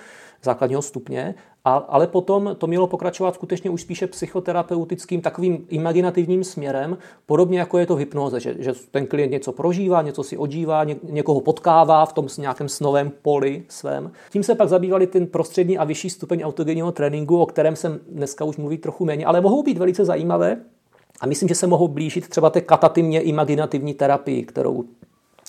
základního 0.42 0.82
stupně, 0.82 1.34
ale 1.76 2.06
potom 2.06 2.56
to 2.58 2.66
mělo 2.66 2.86
pokračovat 2.86 3.34
skutečně 3.34 3.70
už 3.70 3.82
spíše 3.82 4.06
psychoterapeutickým, 4.06 5.20
takovým 5.20 5.66
imaginativním 5.68 6.44
směrem, 6.44 6.98
podobně 7.26 7.58
jako 7.58 7.78
je 7.78 7.86
to 7.86 7.96
v 7.96 7.98
hypnoze, 7.98 8.40
že, 8.40 8.54
že 8.58 8.72
ten 8.90 9.06
klient 9.06 9.30
něco 9.30 9.52
prožívá, 9.52 10.02
něco 10.02 10.22
si 10.22 10.36
odžívá, 10.36 10.84
ně, 10.84 10.96
někoho 11.02 11.40
potkává 11.40 12.06
v 12.06 12.12
tom 12.12 12.26
nějakém 12.38 12.68
snovém 12.68 13.12
poli 13.22 13.62
svém. 13.68 14.10
Tím 14.30 14.42
se 14.42 14.54
pak 14.54 14.68
zabývali 14.68 15.06
ten 15.06 15.26
prostřední 15.26 15.78
a 15.78 15.84
vyšší 15.84 16.10
stupeň 16.10 16.42
autogenního 16.44 16.92
tréninku, 16.92 17.38
o 17.38 17.46
kterém 17.46 17.76
jsem 17.76 18.00
dneska 18.08 18.44
už 18.44 18.56
mluví 18.56 18.78
trochu 18.78 19.04
méně, 19.04 19.26
ale 19.26 19.40
mohou 19.40 19.62
být 19.62 19.78
velice 19.78 20.04
zajímavé, 20.04 20.56
a 21.20 21.26
myslím, 21.26 21.48
že 21.48 21.54
se 21.54 21.66
mohou 21.66 21.88
blížit 21.88 22.28
třeba 22.28 22.50
té 22.50 22.60
katatimně 22.60 23.20
imaginativní 23.20 23.94
terapii, 23.94 24.42
kterou 24.42 24.84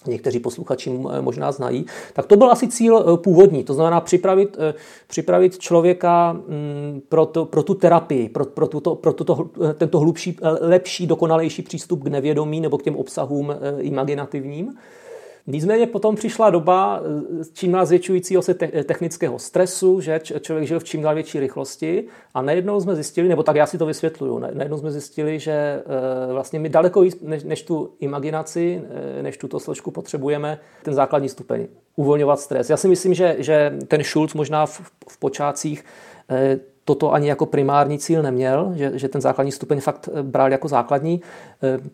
někteří 0.07 0.39
posluchači 0.39 0.99
možná 1.21 1.51
znají, 1.51 1.85
tak 2.13 2.25
to 2.25 2.37
byl 2.37 2.51
asi 2.51 2.67
cíl 2.67 2.97
eh, 2.99 3.17
původní, 3.17 3.63
to 3.63 3.73
znamená 3.73 4.01
připravit, 4.01 4.57
eh, 4.59 4.73
připravit 5.07 5.57
člověka 5.57 6.33
mm, 6.33 7.01
pro, 7.09 7.25
to, 7.25 7.45
pro 7.45 7.63
tu 7.63 7.73
terapii, 7.73 8.29
pro, 8.29 8.45
pro, 8.45 8.67
tuto, 8.67 8.95
pro 8.95 9.13
tuto, 9.13 9.49
eh, 9.69 9.73
tento 9.73 9.99
hlubší, 9.99 10.37
lepší, 10.61 11.07
dokonalejší 11.07 11.61
přístup 11.61 12.03
k 12.03 12.07
nevědomí 12.07 12.61
nebo 12.61 12.77
k 12.77 12.83
těm 12.83 12.95
obsahům 12.95 13.53
imaginativním. 13.79 14.77
Nicméně 15.51 15.87
potom 15.87 16.15
přišla 16.15 16.49
doba 16.49 17.01
eh, 17.39 17.43
čím 17.53 17.71
dál 17.71 17.85
zvětšujícího 17.85 18.41
se 18.41 18.53
technického 18.83 19.39
stresu, 19.39 20.01
že 20.01 20.19
člověk 20.41 20.67
žil 20.67 20.79
v 20.79 20.83
čím 20.83 21.01
dál 21.01 21.13
větší 21.13 21.39
rychlosti 21.39 22.03
a 22.33 22.41
najednou 22.41 22.81
jsme 22.81 22.95
zjistili, 22.95 23.27
nebo 23.27 23.43
tak 23.43 23.55
já 23.55 23.65
si 23.65 23.77
to 23.77 23.85
vysvětluju, 23.85 24.39
najednou 24.39 24.77
jsme 24.77 24.91
zjistili, 24.91 25.39
že 25.39 25.51
eh, 25.51 26.33
vlastně 26.33 26.59
my 26.59 26.69
daleko 26.69 27.01
víc 27.01 27.21
než, 27.21 27.43
než 27.43 27.63
tu 27.63 27.93
imaginaci, 27.99 28.81
eh, 29.19 29.23
než 29.23 29.37
tuto 29.37 29.59
složku 29.59 29.91
potřebujeme 29.91 30.59
ten 30.83 30.93
základní 30.93 31.29
stupeň, 31.29 31.67
uvolňovat 31.95 32.39
stres. 32.39 32.69
Já 32.69 32.77
si 32.77 32.87
myslím, 32.87 33.13
že, 33.13 33.35
že 33.39 33.77
ten 33.87 34.03
Schulz 34.03 34.33
možná 34.33 34.65
v, 34.65 34.81
v 35.09 35.17
počátcích 35.19 35.85
toto 36.89 37.13
ani 37.13 37.29
jako 37.29 37.45
primární 37.45 37.99
cíl 37.99 38.21
neměl, 38.21 38.71
že, 38.75 38.91
že 38.95 39.09
ten 39.09 39.21
základní 39.21 39.51
stupeň 39.51 39.79
fakt 39.79 40.09
bral 40.21 40.51
jako 40.51 40.67
základní, 40.67 41.21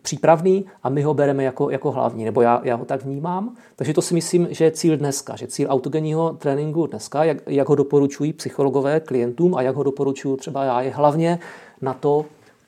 přípravný 0.02 0.64
a 0.82 0.88
my 0.88 1.02
ho 1.02 1.14
bereme 1.14 1.44
jako, 1.44 1.70
jako 1.70 1.90
hlavní, 1.92 2.24
nebo 2.24 2.40
já, 2.40 2.60
já 2.64 2.74
ho 2.74 2.84
tak 2.84 3.04
vnímám. 3.04 3.54
Takže 3.76 3.94
to 3.94 4.02
si 4.02 4.14
myslím, 4.14 4.48
že 4.50 4.64
je 4.64 4.70
cíl 4.70 4.96
dneska, 4.96 5.36
že 5.36 5.46
cíl 5.46 5.68
autogenního 5.70 6.32
tréninku 6.32 6.86
dneska, 6.86 7.24
jak, 7.24 7.38
jak 7.46 7.68
ho 7.68 7.74
doporučují 7.74 8.32
psychologové 8.32 9.00
klientům 9.00 9.54
a 9.54 9.62
jak 9.62 9.76
ho 9.76 9.82
doporučuju 9.82 10.36
třeba 10.36 10.64
já, 10.64 10.80
je 10.80 10.90
hlavně 10.90 11.38
na 11.80 11.94
to, 11.94 12.24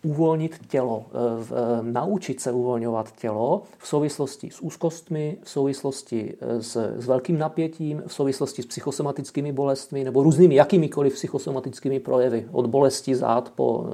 uvolnit 0.08 0.58
tělo, 0.68 1.06
eh, 1.06 1.44
eh, 1.50 1.82
naučit 1.82 2.40
se 2.40 2.52
uvolňovat 2.52 3.12
tělo 3.16 3.62
v 3.78 3.88
souvislosti 3.88 4.50
s 4.50 4.60
úzkostmi, 4.60 5.38
v 5.42 5.50
souvislosti 5.50 6.34
eh, 6.40 6.62
s, 6.62 6.76
s 6.96 7.06
velkým 7.06 7.38
napětím, 7.38 8.02
v 8.06 8.12
souvislosti 8.12 8.62
s 8.62 8.66
psychosomatickými 8.66 9.52
bolestmi 9.52 10.04
nebo 10.04 10.22
různými 10.22 10.54
jakýmikoliv 10.54 11.14
psychosomatickými 11.14 12.00
projevy, 12.00 12.46
od 12.52 12.66
bolesti 12.66 13.14
zád 13.14 13.52
po 13.54 13.86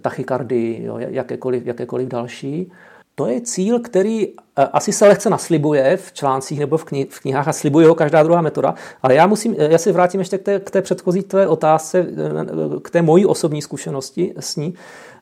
tachykardii, 0.00 0.84
jo, 0.84 0.98
jakékoliv, 0.98 1.66
jakékoliv 1.66 2.08
další. 2.08 2.72
To 3.14 3.26
je 3.26 3.40
cíl, 3.40 3.80
který 3.80 4.28
eh, 4.28 4.34
asi 4.56 4.92
se 4.92 5.06
lehce 5.06 5.30
naslibuje 5.30 5.96
v 5.96 6.12
článcích 6.12 6.60
nebo 6.60 6.76
v, 6.76 6.84
knih, 6.84 7.06
v 7.10 7.20
knihách 7.20 7.48
a 7.48 7.52
slibuje 7.52 7.88
ho 7.88 7.94
každá 7.94 8.22
druhá 8.22 8.40
metoda, 8.40 8.74
ale 9.02 9.14
já, 9.14 9.26
musím, 9.26 9.54
já 9.58 9.78
se 9.78 9.92
vrátím 9.92 10.20
ještě 10.20 10.38
k 10.38 10.42
té, 10.42 10.60
k 10.60 10.70
té 10.70 10.82
předchozí 10.82 11.22
tvé 11.22 11.46
otázce, 11.46 11.98
eh, 11.98 12.80
k 12.82 12.90
té 12.90 13.02
mojí 13.02 13.26
osobní 13.26 13.62
zkušenosti 13.62 14.34
s 14.40 14.56
ní. 14.56 14.74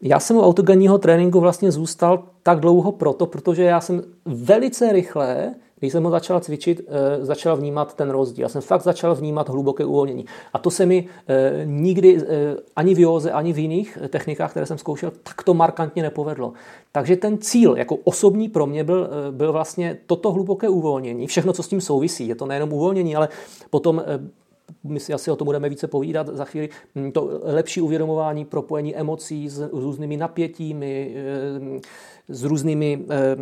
Já 0.03 0.21
jsem 0.21 0.37
u 0.37 0.43
autogenního 0.43 0.99
tréninku 0.99 1.41
vlastně 1.41 1.73
zůstal 1.73 2.25
tak 2.43 2.61
dlouho 2.61 2.93
proto, 2.93 3.27
protože 3.27 3.63
já 3.63 3.81
jsem 3.81 4.03
velice 4.25 4.93
rychle 4.93 5.55
když 5.81 5.93
jsem 5.93 6.05
ho 6.05 6.11
začal 6.11 6.41
cvičit, 6.41 6.81
eh, 6.89 7.25
začal 7.25 7.57
vnímat 7.57 7.95
ten 7.95 8.11
rozdíl. 8.11 8.43
Já 8.43 8.49
jsem 8.49 8.63
fakt 8.63 8.83
začal 8.83 9.15
vnímat 9.15 9.49
hluboké 9.49 9.85
uvolnění. 9.85 10.25
A 10.53 10.59
to 10.59 10.71
se 10.71 10.87
mi 10.87 11.09
eh, 11.29 11.63
nikdy 11.65 12.17
eh, 12.17 12.57
ani 12.77 12.95
v 12.95 12.99
józe, 12.99 13.33
ani 13.33 13.53
v 13.53 13.59
jiných 13.59 13.99
technikách, 14.09 14.51
které 14.51 14.67
jsem 14.67 14.79
zkoušel, 14.79 15.13
takto 15.23 15.55
markantně 15.55 16.03
nepovedlo. 16.03 16.53
Takže 16.93 17.17
ten 17.17 17.39
cíl 17.39 17.77
jako 17.77 17.97
osobní 17.97 18.49
pro 18.49 18.67
mě 18.67 18.85
byl, 18.85 19.11
byl 19.31 19.53
vlastně 19.53 19.99
toto 20.07 20.33
hluboké 20.33 20.69
uvolnění. 20.69 21.27
Všechno, 21.27 21.53
co 21.53 21.63
s 21.63 21.69
tím 21.69 21.81
souvisí. 21.81 22.29
Je 22.29 22.35
to 22.35 22.47
nejenom 22.47 22.73
uvolnění, 22.73 23.17
ale 23.17 23.29
potom 23.71 24.03
my 24.85 25.01
si 25.01 25.13
asi 25.13 25.31
o 25.31 25.37
tom 25.37 25.47
budeme 25.47 25.69
více 25.69 25.87
povídat 25.87 26.27
za 26.27 26.45
chvíli, 26.45 26.69
hm, 26.95 27.13
to 27.13 27.41
lepší 27.43 27.81
uvědomování, 27.81 28.45
propojení 28.45 28.97
emocí 28.97 29.49
s 29.49 29.69
různými 29.73 30.17
napětími, 30.17 31.15
s 32.31 32.45
různými 32.45 33.05
eh, 33.11 33.37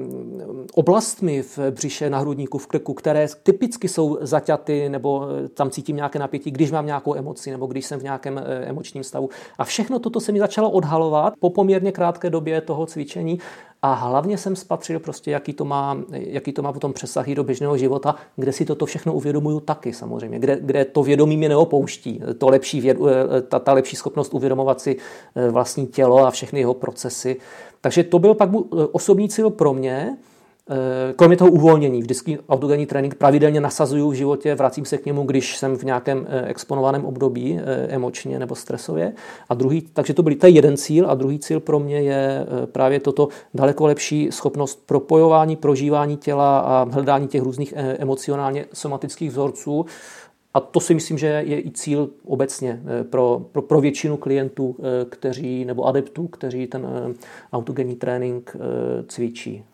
oblastmi 0.75 1.43
v 1.43 1.59
břiše, 1.71 2.11
na 2.11 2.19
hrudníku, 2.19 2.59
v 2.59 2.67
krku, 2.67 2.95
které 2.95 3.27
typicky 3.43 3.89
jsou 3.89 4.19
zaťaty 4.21 4.89
nebo 4.89 5.29
eh, 5.45 5.49
tam 5.49 5.71
cítím 5.71 5.97
nějaké 5.97 6.19
napětí, 6.19 6.51
když 6.51 6.71
mám 6.71 6.87
nějakou 6.87 7.15
emoci 7.15 7.51
nebo 7.51 7.67
když 7.67 7.87
jsem 7.87 8.01
v 8.01 8.03
nějakém 8.03 8.39
eh, 8.39 8.65
emočním 8.65 9.05
stavu. 9.05 9.29
A 9.59 9.65
všechno 9.65 9.99
toto 9.99 10.21
se 10.21 10.33
mi 10.33 10.39
začalo 10.39 10.71
odhalovat 10.71 11.35
po 11.41 11.51
poměrně 11.51 11.93
krátké 11.93 12.31
době 12.31 12.61
toho 12.61 12.87
cvičení 12.87 13.39
a 13.83 13.95
hlavně 13.95 14.39
jsem 14.39 14.57
spatřil 14.57 15.01
prostě, 15.01 15.31
jaký 15.31 15.53
to 15.53 15.65
má, 15.65 15.99
jaký 16.11 16.53
to 16.53 16.63
má 16.63 16.73
potom 16.73 16.93
přesahy 16.93 17.35
do 17.35 17.45
běžného 17.45 17.77
života, 17.77 18.15
kde 18.37 18.53
si 18.53 18.65
toto 18.65 18.87
všechno 18.87 19.13
uvědomuju 19.15 19.61
taky 19.61 19.93
samozřejmě, 19.93 20.39
kde, 20.39 20.59
kde 20.61 20.85
to 20.85 21.03
vědomí 21.03 21.37
mě 21.37 21.49
neopouští, 21.49 22.21
to 22.39 22.49
lepší, 22.49 22.81
věd, 22.81 22.99
ta, 23.49 23.59
ta 23.59 23.73
lepší 23.73 23.97
schopnost 23.97 24.35
uvědomovat 24.35 24.81
si 24.81 24.97
vlastní 25.51 25.87
tělo 25.87 26.27
a 26.27 26.31
všechny 26.31 26.61
jeho 26.61 26.75
procesy. 26.75 27.37
Takže 27.81 28.05
to 28.05 28.19
byl 28.19 28.35
pak 28.35 28.51
eh, 28.55 28.85
osobní 28.93 29.29
cíl 29.29 29.51
pro 29.51 29.75
mě, 29.75 30.17
eh, 30.17 30.38
kromě 31.17 31.37
toho 31.37 31.51
uvolnění. 31.51 32.01
Vždycky 32.01 32.39
autogenní 32.49 32.87
trénink 32.87 33.15
pravidelně 33.15 33.61
nasazuju 33.61 34.11
v 34.11 34.15
životě, 34.15 34.55
vracím 34.55 34.85
se 34.85 34.99
k 34.99 35.07
němu, 35.07 35.23
když 35.23 35.57
jsem 35.57 35.77
v 35.77 35.83
nějakém 35.83 36.27
eh, 36.29 36.47
exponovaném 36.47 37.05
období 37.05 37.61
emočně 37.89 38.39
nebo 38.39 38.55
stresově. 38.55 39.13
A 39.49 39.55
druhý, 39.55 39.81
takže 39.93 40.15
to 40.15 40.23
byl 40.23 40.33
je 40.33 40.49
jeden 40.49 40.77
cíl 40.77 41.11
a 41.11 41.15
druhý 41.15 41.39
cíl 41.39 41.61
pro 41.61 41.79
mě 41.79 42.01
je 42.01 42.47
právě 42.73 43.01
toto 43.01 43.29
daleko 43.55 43.87
lepší 43.87 44.29
schopnost 44.33 44.83
propojování, 44.87 45.57
prožívání 45.57 46.17
těla 46.17 46.59
a 46.59 46.87
hledání 46.91 47.29
těch 47.29 47.43
různých 47.43 47.75
emocionálně 47.77 48.65
somatických 48.73 49.31
vzorců 49.31 49.87
a 50.55 50.61
to 50.61 50.81
si 50.81 50.95
myslím, 50.95 51.19
že 51.19 51.27
je 51.27 51.61
i 51.61 51.71
cíl 51.71 52.11
obecně 52.25 52.83
eh, 53.01 53.05
pro, 53.05 53.47
pro, 53.53 53.63
pro 53.63 53.81
většinu 53.81 54.17
klientů, 54.17 54.77
eh, 54.79 55.05
kteří, 55.05 55.65
nebo 55.65 55.85
adeptů, 55.85 56.29
kteří 56.29 56.67
ten 56.67 56.87
eh, 56.87 57.15
autogenní 57.53 57.97
trénink 57.97 58.57
cvičí. 59.09 59.65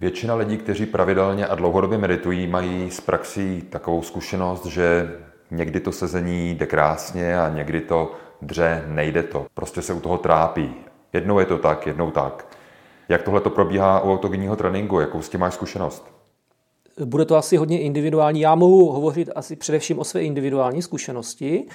Většina 0.00 0.34
lidí, 0.34 0.56
kteří 0.56 0.86
pravidelně 0.86 1.46
a 1.46 1.54
dlouhodobě 1.54 1.98
meditují, 1.98 2.46
mají 2.46 2.90
z 2.90 3.00
praxí 3.00 3.62
takovou 3.70 4.02
zkušenost, 4.02 4.66
že 4.66 5.12
někdy 5.50 5.80
to 5.80 5.92
sezení 5.92 6.50
jde 6.50 6.66
krásně 6.66 7.38
a 7.38 7.48
někdy 7.48 7.80
to 7.80 8.12
dře, 8.42 8.84
nejde 8.88 9.22
to. 9.22 9.46
Prostě 9.54 9.82
se 9.82 9.92
u 9.92 10.00
toho 10.00 10.18
trápí. 10.18 10.74
Jednou 11.12 11.38
je 11.38 11.46
to 11.46 11.58
tak, 11.58 11.86
jednou 11.86 12.10
tak. 12.10 12.46
Jak 13.08 13.22
tohle 13.22 13.40
to 13.40 13.50
probíhá 13.50 14.00
u 14.00 14.12
autogenního 14.12 14.56
tréninku? 14.56 15.00
Jakou 15.00 15.22
s 15.22 15.28
tím 15.28 15.40
máš 15.40 15.54
zkušenost? 15.54 16.06
Bude 17.04 17.24
to 17.24 17.36
asi 17.36 17.56
hodně 17.56 17.80
individuální. 17.80 18.40
Já 18.40 18.54
mohu 18.54 18.92
hovořit 18.92 19.30
asi 19.34 19.56
především 19.56 19.98
o 19.98 20.04
své 20.04 20.22
individuální 20.22 20.82
zkušenosti 20.82 21.66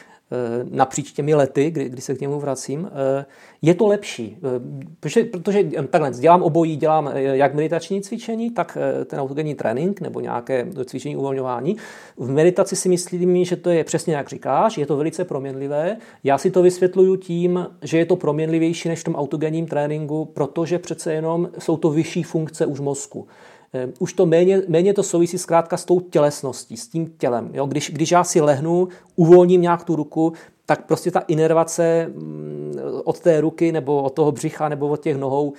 napříč 0.69 1.11
těmi 1.11 1.35
lety, 1.35 1.71
kdy, 1.71 1.89
kdy 1.89 2.01
se 2.01 2.15
k 2.15 2.21
němu 2.21 2.39
vracím. 2.39 2.89
Eh, 2.91 3.25
je 3.61 3.73
to 3.73 3.87
lepší, 3.87 4.37
eh, 4.37 4.59
protože, 4.99 5.23
protože 5.23 5.63
takhle, 5.89 6.11
dělám 6.11 6.43
obojí, 6.43 6.75
dělám 6.75 7.11
jak 7.15 7.53
meditační 7.53 8.01
cvičení, 8.01 8.51
tak 8.51 8.77
ten 9.05 9.19
autogenní 9.19 9.55
trénink 9.55 10.01
nebo 10.01 10.19
nějaké 10.19 10.67
cvičení 10.85 11.15
uvolňování. 11.15 11.77
V 12.17 12.29
meditaci 12.29 12.75
si 12.75 12.89
myslím, 12.89 13.45
že 13.45 13.55
to 13.55 13.69
je 13.69 13.83
přesně 13.83 14.15
jak 14.15 14.29
říkáš, 14.29 14.77
je 14.77 14.85
to 14.85 14.97
velice 14.97 15.25
proměnlivé. 15.25 15.97
Já 16.23 16.37
si 16.37 16.51
to 16.51 16.61
vysvětluju 16.61 17.15
tím, 17.15 17.67
že 17.81 17.97
je 17.97 18.05
to 18.05 18.15
proměnlivější 18.15 18.89
než 18.89 18.99
v 18.99 19.03
tom 19.03 19.15
autogenním 19.15 19.67
tréninku, 19.67 20.25
protože 20.25 20.79
přece 20.79 21.13
jenom 21.13 21.49
jsou 21.59 21.77
to 21.77 21.89
vyšší 21.89 22.23
funkce 22.23 22.65
už 22.65 22.79
mozku. 22.79 23.27
Ehm, 23.73 23.93
už 23.99 24.13
to 24.13 24.25
méně, 24.25 24.61
méně 24.67 24.93
to 24.93 25.03
souvisí 25.03 25.37
zkrátka 25.37 25.77
s 25.77 25.85
tou 25.85 25.99
tělesností, 25.99 26.77
s 26.77 26.87
tím 26.87 27.13
tělem. 27.17 27.49
Jo? 27.53 27.65
Když, 27.65 27.91
když 27.91 28.11
já 28.11 28.23
si 28.23 28.41
lehnu, 28.41 28.87
uvolním 29.15 29.61
nějak 29.61 29.83
tu 29.83 29.95
ruku, 29.95 30.33
tak 30.65 30.85
prostě 30.85 31.11
ta 31.11 31.19
inervace 31.19 32.05
mm, 32.07 32.73
od 33.03 33.19
té 33.19 33.41
ruky 33.41 33.71
nebo 33.71 34.03
od 34.03 34.13
toho 34.13 34.31
břicha 34.31 34.69
nebo 34.69 34.87
od 34.87 35.03
těch 35.03 35.17
nohou 35.17 35.53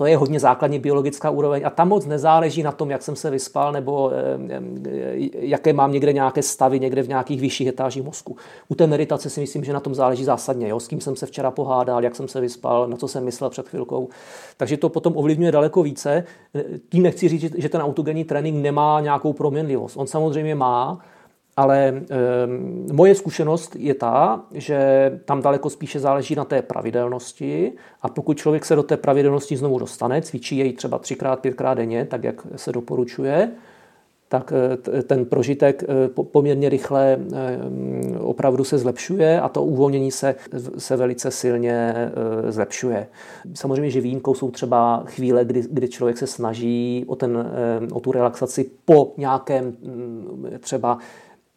to 0.00 0.06
je 0.06 0.16
hodně 0.16 0.40
základní 0.40 0.78
biologická 0.78 1.30
úroveň 1.30 1.62
a 1.64 1.70
tam 1.70 1.88
moc 1.88 2.06
nezáleží 2.06 2.62
na 2.62 2.72
tom, 2.72 2.90
jak 2.90 3.02
jsem 3.02 3.16
se 3.16 3.30
vyspal 3.30 3.72
nebo 3.72 4.12
jaké 5.32 5.72
mám 5.72 5.92
někde 5.92 6.12
nějaké 6.12 6.42
stavy 6.42 6.80
někde 6.80 7.02
v 7.02 7.08
nějakých 7.08 7.40
vyšších 7.40 7.68
etážích 7.68 8.02
mozku. 8.02 8.36
U 8.68 8.74
té 8.74 8.86
meditace 8.86 9.30
si 9.30 9.40
myslím, 9.40 9.64
že 9.64 9.72
na 9.72 9.80
tom 9.80 9.94
záleží 9.94 10.24
zásadně, 10.24 10.68
jo? 10.68 10.80
s 10.80 10.88
kým 10.88 11.00
jsem 11.00 11.16
se 11.16 11.26
včera 11.26 11.50
pohádal, 11.50 12.04
jak 12.04 12.16
jsem 12.16 12.28
se 12.28 12.40
vyspal, 12.40 12.88
na 12.88 12.96
co 12.96 13.08
jsem 13.08 13.24
myslel 13.24 13.50
před 13.50 13.68
chvilkou. 13.68 14.08
Takže 14.56 14.76
to 14.76 14.88
potom 14.88 15.16
ovlivňuje 15.16 15.52
daleko 15.52 15.82
více. 15.82 16.24
Tím 16.88 17.02
nechci 17.02 17.28
říct, 17.28 17.54
že 17.58 17.68
ten 17.68 17.80
autogenní 17.80 18.24
trénink 18.24 18.62
nemá 18.62 19.00
nějakou 19.00 19.32
proměnlivost. 19.32 19.96
On 19.96 20.06
samozřejmě 20.06 20.54
má, 20.54 20.98
ale 21.60 21.88
e, 21.88 22.02
moje 22.92 23.14
zkušenost 23.14 23.76
je 23.78 23.94
ta, 23.94 24.44
že 24.52 24.78
tam 25.24 25.42
daleko 25.42 25.70
spíše 25.70 26.00
záleží 26.00 26.34
na 26.34 26.44
té 26.44 26.62
pravidelnosti 26.62 27.72
a 28.02 28.08
pokud 28.08 28.38
člověk 28.38 28.64
se 28.64 28.76
do 28.76 28.82
té 28.82 28.96
pravidelnosti 28.96 29.56
znovu 29.56 29.78
dostane, 29.78 30.22
cvičí 30.22 30.56
jej 30.56 30.72
třeba 30.72 30.98
třikrát, 30.98 31.40
pětkrát 31.40 31.76
denně, 31.78 32.04
tak 32.04 32.24
jak 32.24 32.46
se 32.56 32.72
doporučuje, 32.72 33.50
tak 34.28 34.52
eh, 34.52 35.02
ten 35.02 35.24
prožitek 35.24 35.82
eh, 35.82 36.08
poměrně 36.08 36.68
rychle 36.68 37.18
opravdu 38.20 38.64
se 38.64 38.78
zlepšuje 38.78 39.40
a 39.40 39.48
to 39.48 39.64
uvolnění 39.64 40.10
se, 40.10 40.34
se 40.78 40.96
velice 40.96 41.30
silně 41.30 41.94
zlepšuje. 42.48 43.06
Samozřejmě, 43.54 43.90
že 43.90 44.00
výjimkou 44.00 44.34
jsou 44.34 44.50
třeba 44.50 45.02
chvíle, 45.06 45.44
kdy, 45.44 45.62
kdy 45.70 45.88
člověk 45.88 46.18
se 46.18 46.26
snaží 46.26 47.04
o, 47.06 47.16
ten, 47.16 47.50
o 47.92 48.00
tu 48.00 48.12
relaxaci 48.12 48.70
po 48.84 49.12
nějakém 49.16 49.76
třeba 50.60 50.98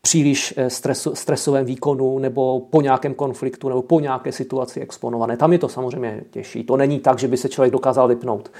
příliš 0.05 0.53
eh, 0.57 0.69
stresu, 0.69 1.15
stresovém 1.15 1.65
výkonu 1.65 2.19
nebo 2.19 2.59
po 2.59 2.81
nějakém 2.81 3.13
konfliktu 3.13 3.69
nebo 3.69 3.81
po 3.81 3.99
nějaké 3.99 4.31
situaci 4.31 4.79
exponované. 4.79 5.37
Tam 5.37 5.53
je 5.53 5.59
to 5.59 5.69
samozřejmě 5.69 6.23
těžší. 6.31 6.63
To 6.63 6.77
není 6.77 6.99
tak, 6.99 7.19
že 7.19 7.27
by 7.27 7.37
se 7.37 7.49
člověk 7.49 7.71
dokázal 7.71 8.07
vypnout. 8.07 8.51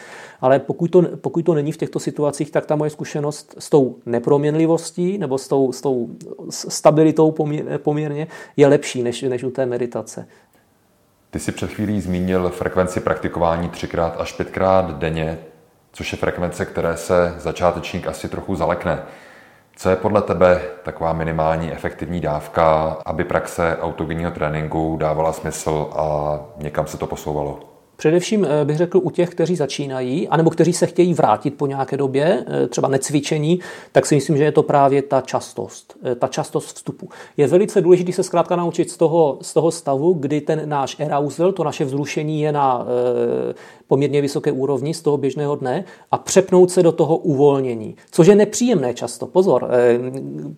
Ale 0.41 0.59
pokud 0.59 0.88
to, 0.88 1.01
pokud 1.01 1.45
to 1.45 1.53
není 1.53 1.71
v 1.71 1.77
těchto 1.77 2.00
situacích, 2.00 2.51
tak 2.51 2.65
ta 2.65 2.75
moje 2.75 2.89
zkušenost 2.89 3.55
s 3.59 3.69
tou 3.69 3.95
neproměnlivostí 4.05 5.17
nebo 5.17 5.38
s 5.38 5.47
tou, 5.47 5.71
s 5.71 5.81
tou 5.81 6.09
stabilitou 6.50 7.35
poměrně 7.77 8.27
je 8.57 8.67
lepší 8.67 9.03
než, 9.03 9.21
než 9.21 9.43
u 9.43 9.51
té 9.51 9.65
meditace. 9.65 10.27
Ty 11.31 11.39
jsi 11.39 11.51
před 11.51 11.69
chvílí 11.69 12.01
zmínil 12.01 12.50
frekvenci 12.50 13.00
praktikování 13.00 13.69
třikrát 13.69 14.15
až 14.17 14.33
pětkrát 14.33 14.97
denně, 14.97 15.39
což 15.91 16.12
je 16.12 16.17
frekvence, 16.17 16.65
které 16.65 16.97
se 16.97 17.35
začátečník 17.38 18.07
asi 18.07 18.29
trochu 18.29 18.55
zalekne. 18.55 19.03
Co 19.75 19.89
je 19.89 19.96
podle 19.96 20.22
tebe 20.22 20.62
taková 20.84 21.13
minimální 21.13 21.72
efektivní 21.72 22.22
dávka, 22.22 22.98
aby 23.06 23.24
praxe 23.24 23.77
autogenního 23.82 24.32
tréninku 24.32 24.98
dávala 25.00 25.34
smysl 25.34 25.89
a 25.96 26.39
někam 26.58 26.88
se 26.88 26.98
to 26.98 27.08
posouvalo? 27.08 27.60
Především 27.96 28.46
eh, 28.46 28.65
bych 28.65 28.77
řekl 28.77 29.00
u 29.03 29.10
těch, 29.10 29.30
kteří 29.30 29.56
začínají, 29.56 30.27
anebo 30.27 30.50
kteří 30.50 30.74
se 30.74 30.86
chtějí 30.86 31.13
vrátit 31.13 31.51
po 31.51 31.68
nějaké 31.68 31.98
době, 31.98 32.46
eh, 32.48 32.68
třeba 32.68 32.88
necvičení, 32.88 33.60
tak 33.92 34.06
si 34.06 34.15
myslím, 34.15 34.38
že 34.38 34.44
je 34.44 34.51
to 34.51 34.63
právě 34.63 35.01
ta 35.01 35.22
častost, 35.22 35.98
eh, 36.03 36.15
ta 36.15 36.27
častost 36.27 36.75
vstupu. 36.75 37.10
Je 37.38 37.48
velice 37.48 37.82
důležité 37.82 38.12
se 38.12 38.24
zkrátka 38.24 38.56
naučit 38.56 38.92
z 38.92 38.98
toho, 38.98 39.38
z 39.42 39.53
toho 39.53 39.72
stavu, 39.72 40.13
kdy 40.13 40.42
ten 40.42 40.70
náš 40.70 41.00
arousal, 41.00 41.51
to 41.51 41.63
naše 41.63 41.86
vzrušení 41.86 42.42
je 42.42 42.51
na 42.51 42.86
poměrně 43.93 44.21
vysoké 44.21 44.51
úrovni 44.51 44.93
z 44.93 45.01
toho 45.01 45.17
běžného 45.17 45.55
dne 45.55 45.83
a 46.12 46.17
přepnout 46.17 46.71
se 46.71 46.83
do 46.83 46.91
toho 46.91 47.17
uvolnění, 47.17 47.95
což 48.12 48.27
je 48.27 48.35
nepříjemné 48.35 48.93
často. 48.93 49.27
Pozor, 49.27 49.69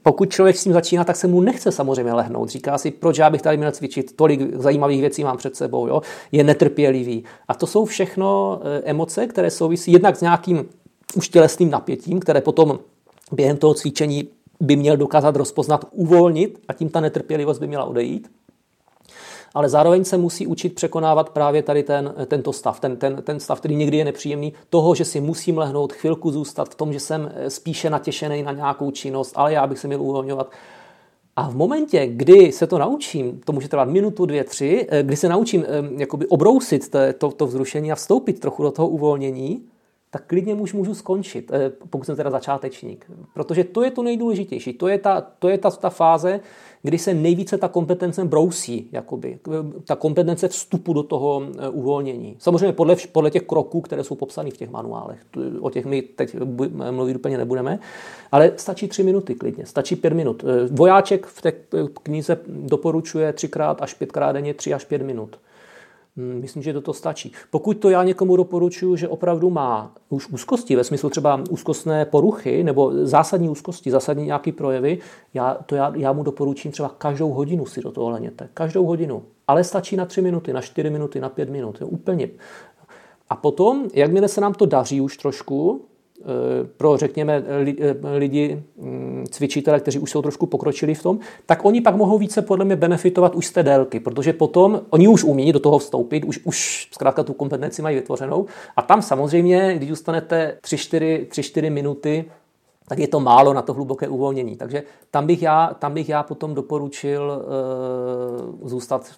pokud 0.03 0.29
člověk 0.29 0.57
s 0.57 0.63
tím 0.63 0.73
začíná, 0.73 1.03
tak 1.03 1.15
se 1.15 1.27
mu 1.27 1.41
nechce 1.41 1.71
samozřejmě 1.71 2.13
lehnout. 2.13 2.49
Říká 2.49 2.77
si, 2.77 2.91
proč 2.91 3.17
já 3.17 3.29
bych 3.29 3.41
tady 3.41 3.57
měl 3.57 3.71
cvičit, 3.71 4.15
tolik 4.15 4.55
zajímavých 4.55 5.01
věcí 5.01 5.23
mám 5.23 5.37
před 5.37 5.55
sebou, 5.55 5.87
jo? 5.87 6.01
je 6.31 6.43
netrpělivý. 6.43 7.23
A 7.47 7.53
to 7.53 7.67
jsou 7.67 7.85
všechno 7.85 8.59
eh, 8.63 8.81
emoce, 8.85 9.27
které 9.27 9.51
souvisí 9.51 9.91
jednak 9.91 10.15
s 10.15 10.21
nějakým 10.21 10.65
už 11.15 11.29
tělesným 11.29 11.69
napětím, 11.69 12.19
které 12.19 12.41
potom 12.41 12.79
během 13.31 13.57
toho 13.57 13.73
cvičení 13.73 14.27
by 14.59 14.75
měl 14.75 14.97
dokázat 14.97 15.35
rozpoznat, 15.35 15.85
uvolnit 15.91 16.59
a 16.67 16.73
tím 16.73 16.89
ta 16.89 16.99
netrpělivost 16.99 17.59
by 17.59 17.67
měla 17.67 17.83
odejít. 17.83 18.27
Ale 19.55 19.69
zároveň 19.69 20.03
se 20.03 20.17
musí 20.17 20.47
učit 20.47 20.75
překonávat 20.75 21.29
právě 21.29 21.63
tady 21.63 21.83
ten, 21.83 22.13
tento 22.27 22.53
stav, 22.53 22.79
ten, 22.79 22.97
ten, 22.97 23.21
ten 23.23 23.39
stav, 23.39 23.59
který 23.59 23.75
někdy 23.75 23.97
je 23.97 24.05
nepříjemný, 24.05 24.53
toho, 24.69 24.95
že 24.95 25.05
si 25.05 25.21
musím 25.21 25.57
lehnout, 25.57 25.93
chvilku 25.93 26.31
zůstat 26.31 26.69
v 26.69 26.75
tom, 26.75 26.93
že 26.93 26.99
jsem 26.99 27.31
eh, 27.35 27.49
spíše 27.49 27.89
natěšený 27.89 28.43
na 28.43 28.51
nějakou 28.51 28.91
činnost, 28.91 29.33
ale 29.35 29.53
já 29.53 29.67
bych 29.67 29.79
se 29.79 29.87
měl 29.87 30.01
uvolňovat. 30.01 30.51
A 31.35 31.49
v 31.49 31.55
momentě, 31.55 32.07
kdy 32.07 32.51
se 32.51 32.67
to 32.67 32.77
naučím, 32.77 33.41
to 33.45 33.53
může 33.53 33.67
trvat 33.67 33.89
minutu, 33.89 34.25
dvě, 34.25 34.43
tři, 34.43 34.87
eh, 34.89 35.03
kdy 35.03 35.15
se 35.15 35.29
naučím 35.29 35.65
jakoby 35.97 36.27
obrousit 36.27 36.89
to, 36.89 36.99
to, 37.17 37.31
to 37.31 37.47
vzrušení 37.47 37.91
a 37.91 37.95
vstoupit 37.95 38.39
trochu 38.39 38.63
do 38.63 38.71
toho 38.71 38.87
uvolnění, 38.87 39.61
tak 40.15 40.27
klidně 40.27 40.55
už 40.55 40.73
můžu 40.73 40.95
skončit, 40.95 41.51
eh, 41.53 41.71
pokud 41.89 42.05
jsem 42.05 42.15
teda 42.15 42.29
začátečník. 42.29 43.11
Protože 43.33 43.63
to 43.63 43.83
je 43.83 43.91
to 43.91 44.03
nejdůležitější. 44.03 44.73
To 44.73 44.87
je 44.87 44.97
ta, 44.97 45.21
to 45.39 45.49
je 45.49 45.57
ta, 45.57 45.71
ta 45.71 45.89
fáze, 45.89 46.39
kdy 46.83 46.97
se 46.97 47.13
nejvíce 47.13 47.57
ta 47.57 47.67
kompetence 47.67 48.25
brousí, 48.25 48.89
jakoby, 48.91 49.39
ta 49.85 49.95
kompetence 49.95 50.47
vstupu 50.47 50.93
do 50.93 51.03
toho 51.03 51.41
eh, 51.59 51.69
uvolnění. 51.69 52.35
Samozřejmě 52.39 52.73
podle, 52.73 52.95
podle 53.11 53.31
těch 53.31 53.41
kroků, 53.41 53.81
které 53.81 54.03
jsou 54.03 54.15
popsány 54.15 54.51
v 54.51 54.57
těch 54.57 54.69
manuálech. 54.69 55.19
O 55.59 55.69
těch 55.69 55.85
my 55.85 56.01
teď 56.01 56.35
mluvit 56.91 57.15
úplně 57.15 57.37
nebudeme, 57.37 57.79
ale 58.31 58.51
stačí 58.55 58.87
tři 58.87 59.03
minuty 59.03 59.35
klidně, 59.35 59.65
stačí 59.65 59.95
pět 59.95 60.13
minut. 60.13 60.43
Eh, 60.43 60.67
vojáček 60.71 61.25
v 61.25 61.41
té 61.41 61.51
knize 62.03 62.39
doporučuje 62.47 63.33
třikrát 63.33 63.81
až 63.81 63.93
pětkrát 63.93 64.35
denně 64.35 64.53
tři 64.53 64.73
až 64.73 64.85
pět 64.85 65.01
minut. 65.01 65.39
Hmm, 66.17 66.41
myslím, 66.41 66.63
že 66.63 66.81
to 66.81 66.93
stačí. 66.93 67.31
Pokud 67.49 67.73
to 67.73 67.89
já 67.89 68.03
někomu 68.03 68.35
doporučuji, 68.35 68.95
že 68.95 69.07
opravdu 69.07 69.49
má 69.49 69.95
už 70.09 70.27
úzkosti, 70.27 70.75
ve 70.75 70.83
smyslu 70.83 71.09
třeba 71.09 71.43
úzkostné 71.49 72.05
poruchy 72.05 72.63
nebo 72.63 72.91
zásadní 73.05 73.49
úzkosti, 73.49 73.91
zásadní 73.91 74.25
nějaký 74.25 74.51
projevy, 74.51 74.99
já, 75.33 75.53
to 75.65 75.75
já, 75.75 75.93
já 75.95 76.13
mu 76.13 76.23
doporučím 76.23 76.71
třeba 76.71 76.89
každou 76.97 77.29
hodinu 77.29 77.65
si 77.65 77.81
do 77.81 77.91
toho 77.91 78.09
leněte. 78.09 78.49
Každou 78.53 78.85
hodinu. 78.85 79.23
Ale 79.47 79.63
stačí 79.63 79.95
na 79.95 80.05
tři 80.05 80.21
minuty, 80.21 80.53
na 80.53 80.61
čtyři 80.61 80.89
minuty, 80.89 81.19
na 81.19 81.29
pět 81.29 81.49
minut. 81.49 81.77
Jo, 81.81 81.87
úplně. 81.87 82.29
A 83.29 83.35
potom, 83.35 83.87
jakmile 83.93 84.27
se 84.27 84.41
nám 84.41 84.53
to 84.53 84.65
daří 84.65 85.01
už 85.01 85.17
trošku, 85.17 85.85
pro, 86.77 86.97
řekněme, 86.97 87.43
eh, 87.47 88.17
lidi, 88.17 88.63
mm, 88.77 89.25
cvičitele, 89.31 89.79
kteří 89.79 89.99
už 89.99 90.11
jsou 90.11 90.21
trošku 90.21 90.45
pokročili 90.45 90.95
v 90.95 91.03
tom, 91.03 91.19
tak 91.45 91.65
oni 91.65 91.81
pak 91.81 91.95
mohou 91.95 92.17
více 92.17 92.41
podle 92.41 92.65
mě 92.65 92.75
benefitovat 92.75 93.35
už 93.35 93.47
z 93.47 93.51
té 93.51 93.63
délky, 93.63 93.99
protože 93.99 94.33
potom 94.33 94.81
oni 94.89 95.07
už 95.07 95.23
umí 95.23 95.53
do 95.53 95.59
toho 95.59 95.79
vstoupit, 95.79 96.23
už, 96.23 96.39
už 96.43 96.89
zkrátka 96.91 97.23
tu 97.23 97.33
kompetenci 97.33 97.81
mají 97.81 97.95
vytvořenou 97.95 98.45
a 98.75 98.81
tam 98.81 99.01
samozřejmě, 99.01 99.73
když 99.75 99.89
zůstanete 99.89 100.57
3-4 100.61 101.69
minuty, 101.69 102.25
tak 102.87 102.99
je 102.99 103.07
to 103.07 103.19
málo 103.19 103.53
na 103.53 103.61
to 103.61 103.73
hluboké 103.73 104.07
uvolnění. 104.07 104.55
Takže 104.55 104.83
tam 105.11 105.27
bych 105.27 105.41
já, 105.41 105.73
tam 105.79 105.93
bych 105.93 106.09
já 106.09 106.23
potom 106.23 106.55
doporučil 106.55 107.43
uh, 108.61 108.69
zůstat 108.69 109.11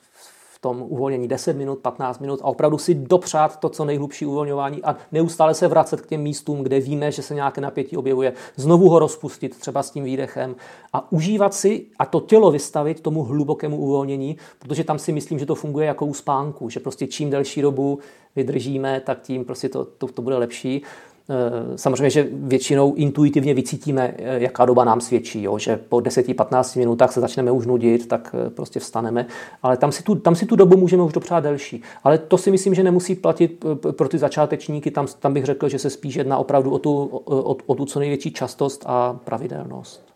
tom 0.60 0.82
uvolnění 0.82 1.28
10 1.28 1.58
minut, 1.58 1.80
15 1.80 2.20
minut 2.20 2.40
a 2.44 2.46
opravdu 2.46 2.78
si 2.78 2.94
dopřát 2.94 3.60
to, 3.60 3.70
co 3.70 3.86
nejhlubší 3.86 4.26
uvolňování 4.26 4.84
a 4.84 4.96
neustále 5.12 5.54
se 5.54 5.68
vracet 5.68 6.02
k 6.02 6.08
těm 6.08 6.22
místům, 6.22 6.64
kde 6.64 6.80
víme, 6.80 7.12
že 7.12 7.22
se 7.22 7.36
nějaké 7.36 7.62
napětí 7.62 7.98
objevuje, 7.98 8.34
znovu 8.56 8.90
ho 8.90 9.00
rozpustit 9.00 9.60
třeba 9.60 9.84
s 9.84 9.92
tím 9.92 10.04
výdechem 10.04 10.56
a 10.94 11.12
užívat 11.12 11.54
si 11.54 11.86
a 12.00 12.06
to 12.06 12.20
tělo 12.20 12.52
vystavit 12.52 13.02
tomu 13.02 13.24
hlubokému 13.24 13.78
uvolnění, 13.78 14.38
protože 14.60 14.84
tam 14.84 15.00
si 15.00 15.12
myslím, 15.12 15.40
že 15.40 15.46
to 15.46 15.56
funguje 15.56 15.88
jako 15.88 16.06
u 16.06 16.14
spánku, 16.14 16.70
že 16.70 16.80
prostě 16.80 17.08
čím 17.08 17.30
delší 17.30 17.62
dobu 17.62 18.00
vydržíme, 18.36 19.00
tak 19.00 19.22
tím 19.22 19.46
prostě 19.46 19.70
to, 19.70 19.86
to, 19.86 20.08
to 20.08 20.22
bude 20.22 20.38
lepší. 20.38 20.84
Eh, 21.30 21.78
samozřejmě, 21.78 22.10
že 22.10 22.28
většinou 22.32 22.94
intuitivně 22.94 23.54
vycítíme, 23.54 24.14
eh, 24.18 24.40
jaká 24.40 24.66
doba 24.66 24.84
nám 24.84 25.02
svědčí, 25.02 25.44
jo? 25.44 25.58
že 25.58 25.78
po 25.78 26.00
10-15 26.00 26.80
minutách 26.80 27.14
se 27.14 27.22
začneme 27.22 27.52
už 27.52 27.66
nudit, 27.66 28.08
tak 28.08 28.36
eh, 28.48 28.50
prostě 28.50 28.80
vstaneme, 28.80 29.26
ale 29.64 29.78
tam 29.78 29.92
si, 29.92 30.04
tu, 30.04 30.16
tam 30.16 30.36
si 30.36 30.46
tu 30.46 30.56
dobu 30.56 30.78
můžeme 30.78 31.04
už 31.04 31.14
dopřát 31.14 31.40
delší. 31.40 31.82
Ale 32.04 32.18
to 32.18 32.38
si 32.38 32.52
myslím, 32.52 32.74
že 32.74 32.84
nemusí 32.84 33.16
platit 33.16 33.66
pro 33.92 34.10
ty 34.10 34.18
začátečníky, 34.18 34.92
tam, 34.92 35.08
tam 35.20 35.34
bych 35.34 35.46
řekl, 35.46 35.70
že 35.70 35.80
se 35.80 35.90
spíš 35.90 36.16
jedná 36.16 36.38
opravdu 36.38 36.72
o 36.72 36.80
tu, 36.80 37.04
o, 37.26 37.58
o 37.66 37.76
tu 37.76 37.86
co 37.86 38.00
největší 38.00 38.32
častost 38.32 38.84
a 38.86 39.20
pravidelnost. 39.24 40.08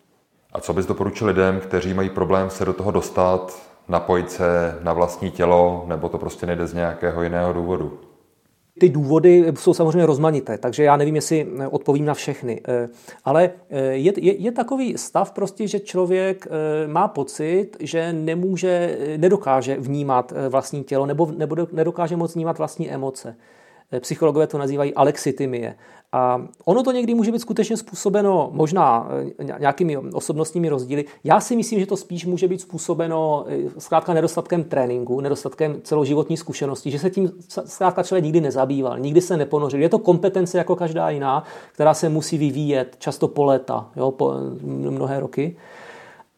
A 0.54 0.60
co 0.60 0.74
bys 0.74 0.86
doporučil 0.86 1.28
lidem, 1.28 1.60
kteří 1.60 1.94
mají 1.94 2.10
problém 2.10 2.50
se 2.50 2.66
do 2.66 2.74
toho 2.74 2.92
dostat, 2.92 3.60
napojit 3.88 4.32
se 4.32 4.80
na 4.84 4.94
vlastní 4.94 5.32
tělo, 5.32 5.86
nebo 5.88 6.10
to 6.10 6.18
prostě 6.18 6.46
nejde 6.46 6.68
z 6.68 6.74
nějakého 6.74 7.24
jiného 7.24 7.54
důvodu? 7.54 8.00
Ty 8.82 8.90
důvody 8.90 9.54
jsou 9.56 9.74
samozřejmě 9.74 10.06
rozmanité, 10.06 10.58
takže 10.58 10.84
já 10.84 10.98
nevím, 10.98 11.16
jestli 11.16 11.48
eh, 11.60 11.68
odpovím 11.68 12.06
na 12.06 12.14
všechny. 12.14 12.62
Eh, 12.68 12.90
ale 13.26 13.52
eh, 13.70 13.80
je, 13.82 14.14
je, 14.18 14.34
je 14.34 14.52
takový 14.52 14.98
stav 14.98 15.32
prostě, 15.32 15.68
že 15.68 15.80
člověk 15.80 16.48
má 16.88 17.08
pocit, 17.08 17.70
že 17.80 18.14
nemůže, 18.14 18.98
nedokáže 19.18 19.76
vnímat 19.80 20.34
vlastní 20.50 20.84
tělo 20.84 21.06
nebo, 21.06 21.32
nebo 21.38 21.56
nedokáže 21.72 22.16
moc 22.16 22.36
vnímat 22.36 22.58
vlastní 22.58 22.92
emoce. 22.92 23.36
Psychologové 24.00 24.48
to 24.48 24.58
nazývají 24.58 24.94
alexitymie. 24.94 25.76
A 26.14 26.42
ono 26.66 26.84
to 26.84 26.92
někdy 26.92 27.14
může 27.14 27.32
být 27.32 27.40
skutečně 27.40 27.78
způsobeno 27.78 28.50
možná 28.54 29.10
eh, 29.40 29.60
nějakými 29.60 29.98
osobnostními 29.98 30.70
rozdíly. 30.70 31.06
Já 31.24 31.40
si 31.40 31.56
myslím, 31.56 31.80
že 31.80 31.86
to 31.86 31.98
spíš 31.98 32.26
může 32.26 32.48
být 32.48 32.62
způsobeno 32.62 33.46
eh, 33.48 33.70
zkrátka 33.78 34.14
nedostatkem 34.14 34.64
tréninku, 34.64 35.22
nedostatkem 35.22 35.82
celoživotní 35.84 36.38
zkušenosti, 36.38 36.92
že 36.92 37.00
se 37.00 37.10
tím 37.10 37.32
zkrátka 37.66 38.04
člověk 38.04 38.24
nikdy 38.24 38.42
nezabýval, 38.42 39.00
nikdy 39.00 39.22
se 39.22 39.38
neponořil. 39.38 39.82
Je 39.82 39.90
to 39.90 40.00
kompetence 40.00 40.58
jako 40.58 40.76
každá 40.76 41.10
jiná, 41.10 41.44
která 41.72 41.94
se 41.94 42.10
musí 42.10 42.38
vyvíjet 42.38 42.96
často 43.00 43.28
po 43.28 43.46
léta, 43.46 43.90
jo, 43.96 44.12
po 44.12 44.34
mnohé 44.64 45.20
roky. 45.20 45.56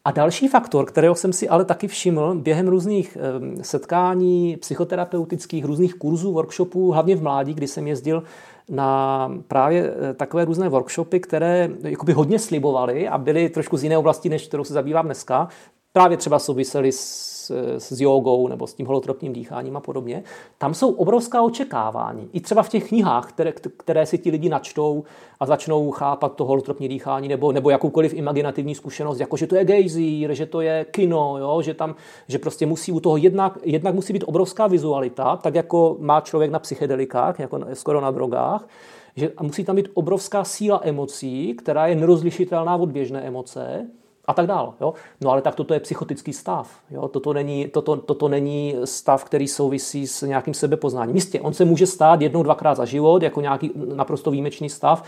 A 0.06 0.10
další 0.10 0.48
faktor, 0.48 0.86
kterého 0.86 1.14
jsem 1.14 1.32
si 1.32 1.48
ale 1.48 1.64
taky 1.64 1.88
všiml 1.88 2.34
během 2.34 2.68
různých 2.68 3.18
setkání 3.62 4.56
psychoterapeutických, 4.56 5.64
různých 5.64 5.94
kurzů, 5.94 6.32
workshopů, 6.32 6.92
hlavně 6.92 7.16
v 7.16 7.22
mládí, 7.22 7.54
kdy 7.54 7.66
jsem 7.66 7.86
jezdil 7.86 8.22
na 8.68 9.30
právě 9.48 9.94
eh, 10.10 10.14
takové 10.14 10.44
různé 10.44 10.68
workshopy, 10.68 11.20
které 11.20 11.70
jakoby 11.82 12.12
hodně 12.12 12.38
slibovaly 12.38 13.08
a 13.08 13.18
byly 13.18 13.48
trošku 13.48 13.76
z 13.76 13.82
jiné 13.82 13.98
oblasti, 13.98 14.28
než 14.28 14.46
kterou 14.46 14.64
se 14.64 14.72
zabývám 14.72 15.04
dneska. 15.04 15.48
Právě 15.92 16.16
třeba 16.16 16.38
souvisely 16.38 16.92
s 16.92 17.33
s, 17.44 17.76
s 17.78 18.00
jogou 18.00 18.48
nebo 18.48 18.66
s 18.66 18.74
tím 18.74 18.86
holotropním 18.86 19.32
dýcháním 19.32 19.76
a 19.76 19.80
podobně, 19.80 20.22
tam 20.58 20.74
jsou 20.74 20.92
obrovská 20.92 21.42
očekávání. 21.42 22.28
I 22.32 22.40
třeba 22.40 22.62
v 22.62 22.68
těch 22.68 22.88
knihách, 22.88 23.28
které, 23.28 23.52
které 23.52 24.06
si 24.06 24.18
ti 24.18 24.30
lidi 24.30 24.48
načtou 24.48 25.04
a 25.40 25.46
začnou 25.46 25.90
chápat 25.90 26.34
to 26.34 26.44
holotropní 26.44 26.88
dýchání 26.88 27.28
nebo, 27.28 27.52
nebo 27.52 27.70
jakoukoliv 27.70 28.14
imaginativní 28.14 28.74
zkušenost, 28.74 29.20
jako 29.20 29.36
že 29.36 29.46
to 29.46 29.56
je 29.56 29.64
gejzír, 29.64 30.34
že 30.34 30.46
to 30.46 30.60
je 30.60 30.86
kino, 30.90 31.38
jo? 31.38 31.62
že 31.62 31.74
tam, 31.74 31.94
že 32.28 32.38
prostě 32.38 32.66
musí 32.66 32.92
u 32.92 33.00
toho 33.00 33.16
jednak, 33.16 33.58
jednak 33.62 33.94
musí 33.94 34.12
být 34.12 34.24
obrovská 34.26 34.66
vizualita, 34.66 35.36
tak 35.36 35.54
jako 35.54 35.96
má 36.00 36.20
člověk 36.20 36.50
na 36.50 36.58
psychedelikách, 36.58 37.38
jako 37.38 37.60
skoro 37.72 38.00
na 38.00 38.10
drogách, 38.10 38.68
že 39.16 39.32
musí 39.42 39.64
tam 39.64 39.76
být 39.76 39.88
obrovská 39.94 40.44
síla 40.44 40.80
emocí, 40.82 41.54
která 41.54 41.86
je 41.86 41.94
nerozlišitelná 41.94 42.76
od 42.76 42.90
běžné 42.90 43.20
emoce, 43.20 43.86
a 44.26 44.34
tak 44.34 44.46
dál. 44.46 44.74
Jo? 44.80 44.94
No 45.20 45.30
ale 45.30 45.42
tak 45.42 45.54
toto 45.54 45.74
je 45.74 45.80
psychotický 45.80 46.32
stav. 46.32 46.70
Jo? 46.90 47.08
Toto, 47.08 47.32
není, 47.32 47.68
toto, 47.68 47.96
toto 47.96 48.28
není 48.28 48.74
stav, 48.84 49.24
který 49.24 49.48
souvisí 49.48 50.06
s 50.06 50.22
nějakým 50.22 50.54
sebepoznáním. 50.54 51.16
Jistě, 51.16 51.40
on 51.40 51.54
se 51.54 51.64
může 51.64 51.86
stát 51.86 52.20
jednou, 52.20 52.42
dvakrát 52.42 52.74
za 52.74 52.84
život, 52.84 53.22
jako 53.22 53.40
nějaký 53.40 53.70
naprosto 53.94 54.30
výjimečný 54.30 54.70
stav, 54.70 55.02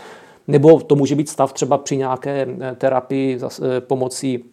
nebo 0.47 0.79
to 0.79 0.95
může 0.95 1.15
být 1.15 1.29
stav 1.29 1.53
třeba 1.53 1.77
při 1.77 1.97
nějaké 1.97 2.47
eh, 2.61 2.75
terapii 2.75 3.39
eh, 3.41 3.81
pomocí 3.81 4.43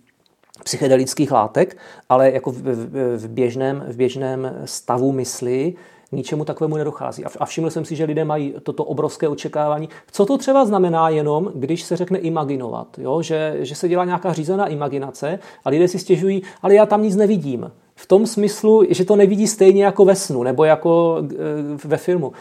psychedelických 0.64 1.32
látek, 1.32 1.76
ale 2.08 2.30
jako 2.30 2.50
v, 2.50 2.62
v, 2.62 3.16
v, 3.16 3.28
běžném, 3.28 3.84
v 3.88 3.96
běžném 3.96 4.54
stavu 4.64 5.12
mysli 5.12 5.74
ničemu 6.12 6.44
takovému 6.44 6.76
nedochází. 6.76 7.24
A 7.24 7.44
všiml 7.44 7.70
jsem 7.70 7.84
si, 7.84 7.96
že 7.96 8.04
lidé 8.04 8.24
mají 8.24 8.54
toto 8.62 8.84
obrovské 8.84 9.28
očekávání. 9.28 9.88
Co 10.12 10.26
to 10.26 10.38
třeba 10.38 10.64
znamená 10.64 11.08
jenom, 11.08 11.50
když 11.54 11.82
se 11.82 11.96
řekne 11.96 12.18
imaginovat, 12.18 12.98
jo? 12.98 13.22
Že, 13.22 13.56
že 13.60 13.74
se 13.74 13.88
dělá 13.88 14.04
nějaká 14.04 14.32
řízená 14.32 14.66
imaginace 14.66 15.38
a 15.64 15.70
lidé 15.70 15.88
si 15.88 15.98
stěžují, 15.98 16.42
ale 16.62 16.74
já 16.74 16.86
tam 16.86 17.02
nic 17.02 17.16
nevidím. 17.16 17.70
v 17.96 18.06
tom 18.06 18.26
smyslu, 18.26 18.82
že 18.90 19.04
to 19.04 19.16
nevidí 19.16 19.46
stejně 19.46 19.84
jako 19.84 20.04
ve 20.04 20.14
snu 20.14 20.42
nebo 20.42 20.64
jako 20.64 21.22
ve 21.84 21.96
filmu 21.96 22.32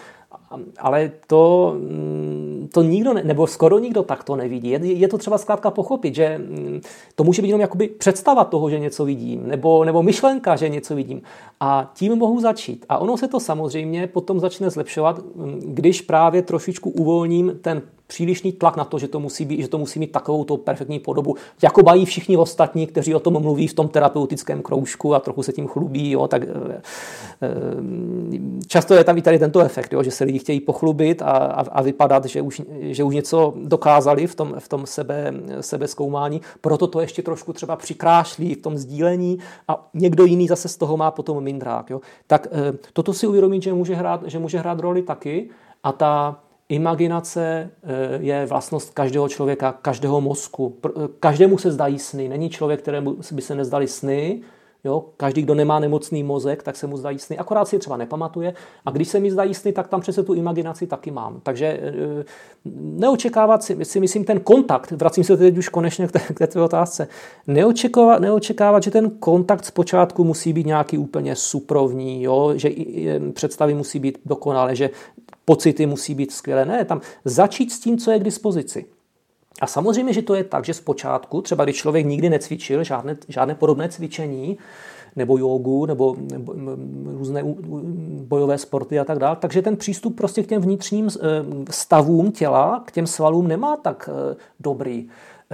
ale 0.79 1.11
to, 1.27 1.73
mm, 1.77 2.52
to 2.71 2.81
nikdo, 2.81 3.13
ne, 3.13 3.23
nebo 3.23 3.47
skoro 3.47 3.79
nikdo 3.79 4.03
tak 4.03 4.23
to 4.23 4.35
nevidí. 4.35 4.69
Je, 4.69 4.93
je 4.93 5.07
to 5.07 5.17
třeba 5.17 5.37
zkrátka 5.37 5.71
pochopit, 5.71 6.15
že 6.15 6.37
mm, 6.37 6.81
to 7.15 7.23
může 7.23 7.41
být 7.41 7.47
jenom 7.47 7.61
jakoby 7.61 7.87
představa 7.87 8.43
toho, 8.43 8.69
že 8.69 8.79
něco 8.79 9.05
vidím, 9.05 9.47
nebo, 9.47 9.85
nebo 9.85 10.03
myšlenka, 10.03 10.55
že 10.55 10.69
něco 10.69 10.95
vidím. 10.95 11.21
A 11.59 11.91
tím 11.95 12.15
mohu 12.15 12.39
začít. 12.39 12.85
A 12.89 12.97
ono 12.97 13.17
se 13.17 13.27
to 13.27 13.39
samozřejmě 13.39 14.07
potom 14.07 14.39
začne 14.39 14.69
zlepšovat, 14.69 15.19
mm, 15.35 15.59
když 15.65 16.01
právě 16.01 16.41
trošičku 16.41 16.89
uvolním 16.89 17.59
ten 17.61 17.81
přílišný 18.07 18.51
tlak 18.51 18.77
na 18.77 18.83
to, 18.83 18.99
že 18.99 19.07
to 19.07 19.19
musí, 19.19 19.45
být, 19.45 19.61
že 19.61 19.67
to 19.67 19.77
musí 19.77 19.99
mít 19.99 20.11
takovou 20.11 20.43
to 20.43 20.57
perfektní 20.57 20.99
podobu, 20.99 21.35
jako 21.63 21.83
bají 21.83 22.05
všichni 22.05 22.37
ostatní, 22.37 22.87
kteří 22.87 23.15
o 23.15 23.19
tom 23.19 23.41
mluví 23.41 23.67
v 23.67 23.73
tom 23.73 23.87
terapeutickém 23.87 24.61
kroužku 24.61 25.15
a 25.15 25.19
trochu 25.19 25.43
se 25.43 25.53
tím 25.53 25.67
chlubí, 25.67 26.11
jo, 26.11 26.27
tak 26.27 26.43
e, 26.43 26.81
často 28.67 28.93
je 28.93 29.03
tam 29.03 29.17
i 29.17 29.21
tady 29.21 29.39
tento 29.39 29.59
efekt, 29.59 29.93
jo, 29.93 30.03
že 30.03 30.11
se 30.11 30.23
lidi 30.23 30.39
chtějí 30.39 30.59
pochlubit 30.59 31.21
a, 31.21 31.25
a, 31.25 31.61
a 31.61 31.81
vypadat, 31.81 32.25
že 32.25 32.41
už, 32.41 32.52
že 32.79 33.03
už 33.03 33.15
něco 33.15 33.53
dokázali 33.55 34.27
v 34.27 34.35
tom, 34.35 34.55
v 34.59 34.67
tom 34.67 34.85
sebe, 34.85 35.33
sebe 35.61 35.87
zkoumání, 35.87 36.41
proto 36.61 36.87
to 36.87 37.01
ještě 37.01 37.21
trošku 37.21 37.53
třeba 37.53 37.75
přikrášlí 37.75 38.55
v 38.55 38.61
tom 38.61 38.77
sdílení 38.77 39.39
a 39.67 39.89
někdo 39.93 40.25
jiný 40.25 40.47
zase 40.47 40.67
z 40.67 40.77
toho 40.77 40.97
má 40.97 41.11
potom 41.11 41.43
mindrák. 41.43 41.89
Jo. 41.89 42.01
Tak 42.27 42.47
e, 42.51 42.73
toto 42.93 43.13
si 43.13 43.27
uvědomit, 43.27 43.63
že 43.63 43.73
může 43.73 43.95
hrát, 43.95 44.23
že 44.25 44.39
může 44.39 44.59
hrát 44.59 44.79
roli 44.79 45.01
taky 45.01 45.49
a 45.83 45.91
ta 45.91 46.39
Imaginace 46.69 47.69
eh, 47.83 48.17
je 48.21 48.45
vlastnost 48.45 48.93
každého 48.93 49.29
člověka, 49.29 49.71
každého 49.71 50.21
mozku. 50.21 50.77
Eh, 50.85 50.89
každému 51.19 51.57
se 51.57 51.71
zdají 51.71 51.99
sny. 51.99 52.29
Není 52.29 52.49
člověk, 52.49 52.81
kterému 52.81 53.17
by 53.31 53.41
se 53.41 53.55
nezdali 53.55 53.87
sny. 53.87 54.41
Jo? 54.85 55.05
Každý, 55.17 55.41
kdo 55.41 55.55
nemá 55.55 55.79
nemocný 55.79 56.23
mozek, 56.23 56.63
tak 56.63 56.75
se 56.75 56.87
mu 56.87 56.97
zdají 56.97 57.19
sny. 57.19 57.37
Akorát 57.37 57.67
si 57.67 57.75
je 57.75 57.79
třeba 57.79 57.97
nepamatuje. 57.97 58.53
A 58.85 58.91
když 58.91 59.07
se 59.07 59.19
mi 59.19 59.31
zdají 59.31 59.53
sny, 59.53 59.71
tak 59.71 59.87
tam 59.87 60.01
přece 60.01 60.23
tu 60.23 60.33
imaginaci 60.33 60.87
taky 60.87 61.11
mám. 61.11 61.39
Takže 61.43 61.65
eh, 61.65 62.25
neočekávat 62.75 63.63
si, 63.63 63.85
si 63.85 63.99
myslím, 63.99 64.25
ten 64.25 64.39
kontakt, 64.39 64.91
vracím 64.91 65.23
se 65.23 65.37
teď 65.37 65.57
už 65.57 65.69
konečně 65.69 66.07
k 66.07 66.11
té, 66.11 66.19
k 66.19 66.47
té 66.47 66.61
otázce, 66.61 67.07
neočekávat, 67.47 68.21
neočekávat, 68.21 68.83
že 68.83 68.91
ten 68.91 69.09
kontakt 69.09 69.65
zpočátku 69.65 70.23
musí 70.23 70.53
být 70.53 70.65
nějaký 70.65 70.97
úplně 70.97 71.35
suprovní, 71.35 72.23
jo? 72.23 72.53
že 72.55 72.69
představy 73.33 73.73
musí 73.73 73.99
být 73.99 74.17
dokonalé, 74.25 74.75
že 74.75 74.89
pocity 75.45 75.85
musí 75.85 76.15
být 76.15 76.31
skvělé. 76.31 76.65
Ne, 76.65 76.85
tam 76.85 77.01
začít 77.25 77.71
s 77.71 77.79
tím, 77.79 77.97
co 77.97 78.11
je 78.11 78.19
k 78.19 78.23
dispozici. 78.23 78.85
A 79.63 79.67
samozřejmě, 79.67 80.13
že 80.13 80.21
to 80.21 80.35
je 80.35 80.43
tak, 80.43 80.65
že 80.65 80.73
zpočátku, 80.73 81.41
třeba 81.41 81.63
když 81.63 81.75
člověk 81.75 82.05
nikdy 82.05 82.29
necvičil 82.29 82.83
žádné, 82.83 83.17
žádné 83.27 83.55
podobné 83.55 83.89
cvičení, 83.89 84.57
nebo 85.15 85.37
jogu, 85.37 85.85
nebo, 85.85 86.15
nebo 86.29 86.55
různé 87.17 87.43
bojové 88.27 88.57
sporty 88.57 88.99
a 88.99 89.03
tak 89.03 89.19
dále. 89.19 89.35
Takže 89.39 89.61
ten 89.61 89.77
přístup 89.77 90.17
prostě 90.17 90.43
k 90.43 90.47
těm 90.47 90.61
vnitřním 90.61 91.07
eh, 91.07 91.19
stavům 91.69 92.31
těla, 92.31 92.83
k 92.85 92.91
těm 92.91 93.07
svalům 93.07 93.47
nemá 93.47 93.77
tak 93.77 94.09
eh, 94.11 94.35
dobrý. 94.59 95.07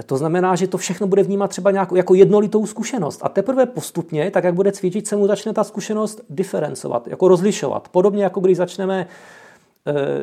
To 0.06 0.16
znamená, 0.16 0.56
že 0.56 0.66
to 0.66 0.78
všechno 0.78 1.06
bude 1.06 1.22
vnímat 1.22 1.48
třeba 1.50 1.70
nějakou, 1.70 1.96
jako 1.96 2.14
jednolitou 2.14 2.66
zkušenost. 2.66 3.20
A 3.22 3.28
teprve 3.28 3.66
postupně, 3.66 4.30
tak 4.30 4.44
jak 4.44 4.54
bude 4.54 4.72
cvičit, 4.72 5.06
se 5.06 5.16
mu 5.16 5.26
začne 5.26 5.52
ta 5.52 5.64
zkušenost 5.64 6.20
diferencovat, 6.30 7.08
jako 7.08 7.28
rozlišovat. 7.28 7.88
Podobně 7.88 8.24
jako 8.24 8.40
když 8.40 8.56
začneme 8.56 9.06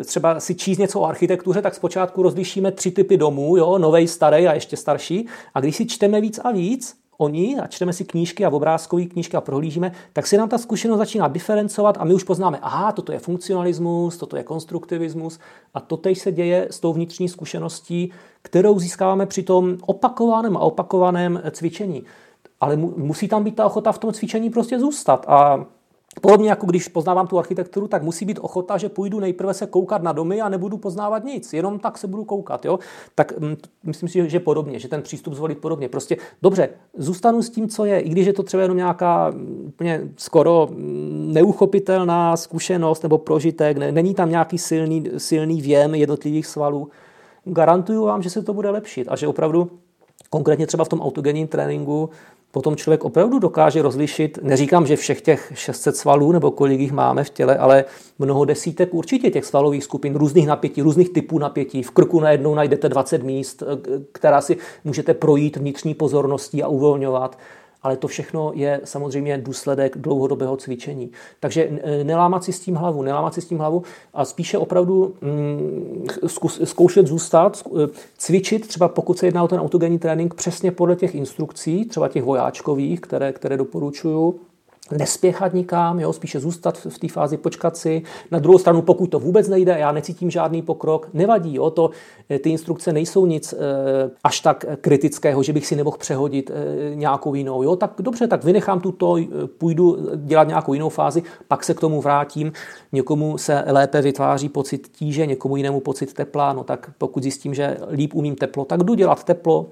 třeba 0.06 0.40
si 0.40 0.56
číst 0.56 0.78
něco 0.78 1.00
o 1.00 1.06
architektuře, 1.06 1.62
tak 1.62 1.76
zpočátku 1.76 2.22
rozlišíme 2.22 2.72
tři 2.72 2.92
typy 2.92 3.18
domů, 3.18 3.58
jo, 3.58 3.78
novej, 3.78 4.08
starý 4.08 4.48
a 4.48 4.54
ještě 4.54 4.78
starší. 4.78 5.28
A 5.54 5.60
když 5.60 5.76
si 5.76 5.86
čteme 5.86 6.22
víc 6.22 6.40
a 6.44 6.52
víc 6.52 6.98
o 7.18 7.30
ní 7.30 7.60
a 7.60 7.68
čteme 7.68 7.94
si 7.94 8.06
knížky 8.06 8.46
a 8.46 8.50
obrázkové 8.50 9.06
knížky 9.06 9.38
a 9.38 9.42
prohlížíme, 9.42 9.92
tak 10.14 10.28
si 10.28 10.38
nám 10.38 10.50
ta 10.50 10.58
zkušenost 10.58 10.98
začíná 10.98 11.28
diferencovat 11.28 11.98
a 12.00 12.04
my 12.04 12.14
už 12.14 12.24
poznáme, 12.24 12.60
aha, 12.62 12.92
toto 12.92 13.12
je 13.12 13.20
funkcionalismus, 13.20 14.18
toto 14.18 14.38
je 14.38 14.44
konstruktivismus 14.44 15.40
a 15.74 15.80
to 15.80 15.98
teď 15.98 16.18
se 16.18 16.32
děje 16.32 16.68
s 16.72 16.80
tou 16.80 16.94
vnitřní 16.94 17.30
zkušeností, 17.30 18.12
kterou 18.42 18.80
získáváme 18.80 19.26
při 19.26 19.44
tom 19.44 19.78
opakovaném 19.82 20.58
a 20.58 20.60
opakovaném 20.60 21.42
cvičení. 21.52 22.04
Ale 22.62 22.76
musí 22.78 23.28
tam 23.28 23.44
být 23.44 23.56
ta 23.56 23.66
ochota 23.66 23.92
v 23.92 23.98
tom 23.98 24.14
cvičení 24.14 24.50
prostě 24.50 24.80
zůstat. 24.80 25.26
A 25.28 25.66
Podobně 26.22 26.50
jako 26.50 26.66
když 26.66 26.88
poznávám 26.88 27.28
tu 27.28 27.40
architekturu, 27.40 27.88
tak 27.88 28.04
musí 28.04 28.26
být 28.26 28.40
ochota, 28.40 28.78
že 28.78 28.90
půjdu 28.90 29.20
nejprve 29.20 29.54
se 29.54 29.68
koukat 29.68 30.04
na 30.04 30.12
domy 30.12 30.42
a 30.42 30.50
nebudu 30.50 30.78
poznávat 30.78 31.24
nic, 31.24 31.54
jenom 31.54 31.80
tak 31.80 31.98
se 31.98 32.08
budu 32.08 32.24
koukat. 32.24 32.66
Jo? 32.66 32.80
Tak 33.16 33.40
mm, 33.40 33.56
myslím 33.84 34.10
si, 34.10 34.30
že 34.30 34.40
podobně, 34.40 34.80
že 34.80 34.88
ten 34.88 35.02
přístup 35.02 35.34
zvolit 35.34 35.58
podobně. 35.58 35.90
Prostě 35.90 36.18
dobře, 36.42 36.70
zůstanu 36.98 37.42
s 37.42 37.50
tím, 37.50 37.70
co 37.70 37.86
je, 37.86 38.00
i 38.00 38.10
když 38.10 38.28
je 38.28 38.34
to 38.34 38.44
třeba 38.44 38.64
jenom 38.64 38.78
nějaká 38.78 39.30
mm, 39.30 39.64
úplně 39.68 40.02
skoro 40.18 40.68
mm, 40.72 41.30
neuchopitelná 41.34 42.38
zkušenost 42.38 43.04
nebo 43.04 43.18
prožitek, 43.18 43.78
ne, 43.78 43.92
není 43.92 44.14
tam 44.14 44.30
nějaký 44.30 44.58
silný, 44.58 45.10
silný 45.18 45.62
věm 45.62 45.96
jednotlivých 45.96 46.48
svalů, 46.48 46.90
garantuju 47.46 48.06
vám, 48.06 48.22
že 48.22 48.30
se 48.30 48.44
to 48.44 48.54
bude 48.54 48.70
lepšit 48.70 49.08
a 49.10 49.16
že 49.16 49.28
opravdu 49.28 49.72
konkrétně 50.30 50.68
třeba 50.68 50.86
v 50.86 50.90
tom 50.90 51.02
autogenním 51.02 51.48
tréninku 51.48 52.10
potom 52.52 52.76
člověk 52.76 53.06
opravdu 53.06 53.40
dokáže 53.40 53.82
rozlišit, 53.82 54.40
neříkám, 54.42 54.88
že 54.88 54.96
všech 54.96 55.22
těch 55.22 55.52
600 55.56 55.96
svalů 55.96 56.32
nebo 56.32 56.52
kolik 56.52 56.80
jich 56.80 56.92
máme 56.92 57.24
v 57.24 57.30
těle, 57.30 57.58
ale 57.58 57.86
mnoho 58.20 58.46
desítek 58.46 58.94
určitě 58.94 59.32
těch 59.32 59.46
svalových 59.46 59.84
skupin, 59.84 60.16
různých 60.16 60.48
napětí, 60.48 60.82
různých 60.82 61.10
typů 61.10 61.40
napětí. 61.40 61.84
V 61.84 61.92
krku 61.92 62.20
najednou 62.20 62.56
najdete 62.56 62.90
20 62.90 63.24
míst, 63.24 63.64
která 64.12 64.42
si 64.42 64.58
můžete 64.84 65.14
projít 65.14 65.58
vnitřní 65.58 65.94
pozorností 65.94 66.64
a 66.64 66.68
uvolňovat 66.68 67.38
ale 67.84 67.98
to 67.98 68.08
všechno 68.08 68.52
je 68.56 68.82
samozřejmě 68.84 69.38
důsledek 69.38 69.98
dlouhodobého 69.98 70.58
cvičení. 70.58 71.12
Takže 71.40 71.70
nelámat 72.04 72.44
si 72.44 72.54
s 72.54 72.60
tím 72.60 72.76
hlavu, 72.76 73.02
nelámat 73.02 73.34
si 73.34 73.42
s 73.42 73.46
tím 73.46 73.58
hlavu 73.58 73.84
a 74.14 74.26
spíše 74.26 74.58
opravdu 74.58 75.14
mm, 75.22 76.06
zkoušet 76.64 77.08
zůstat, 77.08 77.64
e, 77.84 77.88
cvičit, 78.18 78.68
třeba 78.68 78.88
pokud 78.88 79.18
se 79.18 79.28
jedná 79.28 79.44
o 79.44 79.48
ten 79.48 79.60
autogenní 79.60 80.00
trénink, 80.00 80.34
přesně 80.34 80.72
podle 80.72 80.96
těch 80.96 81.16
instrukcí, 81.16 81.86
třeba 81.86 82.08
těch 82.08 82.24
vojáčkových, 82.24 83.02
které, 83.02 83.34
které 83.34 83.58
doporučuju, 83.58 84.40
nespěchat 84.92 85.54
nikam, 85.54 86.00
jo, 86.00 86.14
spíše 86.14 86.40
zůstat 86.40 86.78
v 86.78 87.00
té 87.00 87.08
fázi, 87.08 87.38
počkat 87.38 87.78
si. 87.78 88.02
Na 88.32 88.40
druhou 88.40 88.58
stranu, 88.58 88.82
pokud 88.82 89.08
to 89.08 89.20
vůbec 89.20 89.48
nejde, 89.48 89.76
já 89.80 89.92
necítím 89.92 90.32
žádný 90.32 90.62
pokrok, 90.62 91.10
nevadí, 91.14 91.56
jo, 91.56 91.70
to, 91.70 91.90
eh, 92.30 92.40
ty 92.40 92.50
instrukce 92.50 92.94
nejsou 92.94 93.26
nic 93.26 93.54
e, 93.54 93.58
až 94.24 94.40
tak 94.40 94.66
kritického, 94.82 95.44
že 95.44 95.54
bych 95.54 95.68
si 95.68 95.76
nemohl 95.76 95.98
přehodit 95.98 96.52
e, 96.52 96.96
nějakou 96.96 97.36
jinou. 97.36 97.64
Jo, 97.64 97.76
tak 97.76 97.92
dobře, 98.00 98.28
tak 98.28 98.44
vynechám 98.44 98.80
tuto, 98.80 99.18
půjdu 99.58 99.98
dělat 100.16 100.48
nějakou 100.48 100.74
jinou 100.74 100.90
fázi, 100.90 101.24
pak 101.48 101.64
se 101.64 101.74
k 101.74 101.80
tomu 101.80 102.02
vrátím. 102.02 102.52
Někomu 102.92 103.38
se 103.38 103.64
lépe 103.68 104.02
vytváří 104.02 104.50
pocit 104.50 104.88
tíže, 104.88 105.26
někomu 105.26 105.58
jinému 105.58 105.80
pocit 105.80 106.14
tepla, 106.14 106.54
no 106.54 106.64
tak 106.64 106.92
pokud 106.98 107.24
zjistím, 107.24 107.54
že 107.54 107.78
líp 107.92 108.14
umím 108.14 108.36
teplo, 108.36 108.66
tak 108.66 108.84
jdu 108.84 108.94
dělat 108.94 109.24
teplo, 109.24 109.70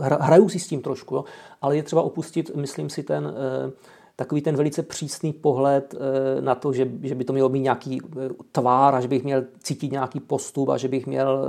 hraju 0.00 0.48
si 0.48 0.58
s 0.58 0.66
tím 0.66 0.82
trošku, 0.82 1.14
jo? 1.14 1.24
ale 1.62 1.76
je 1.76 1.82
třeba 1.82 2.02
opustit, 2.02 2.56
myslím 2.56 2.90
si, 2.90 3.02
ten 3.02 3.34
eh, 3.36 3.72
takový 4.16 4.40
ten 4.40 4.56
velice 4.56 4.82
přísný 4.82 5.32
pohled 5.32 5.94
eh, 5.94 6.40
na 6.40 6.54
to, 6.54 6.72
že, 6.72 6.88
že 7.02 7.14
by 7.14 7.24
to 7.24 7.32
mělo 7.32 7.48
být 7.48 7.60
nějaký 7.60 8.00
eh, 8.02 8.28
tvár 8.52 8.94
a 8.94 9.00
že 9.00 9.08
bych 9.08 9.24
měl 9.24 9.44
cítit 9.62 9.92
nějaký 9.92 10.20
postup 10.20 10.68
a 10.68 10.76
že 10.76 10.88
bych 10.88 11.06
měl 11.06 11.46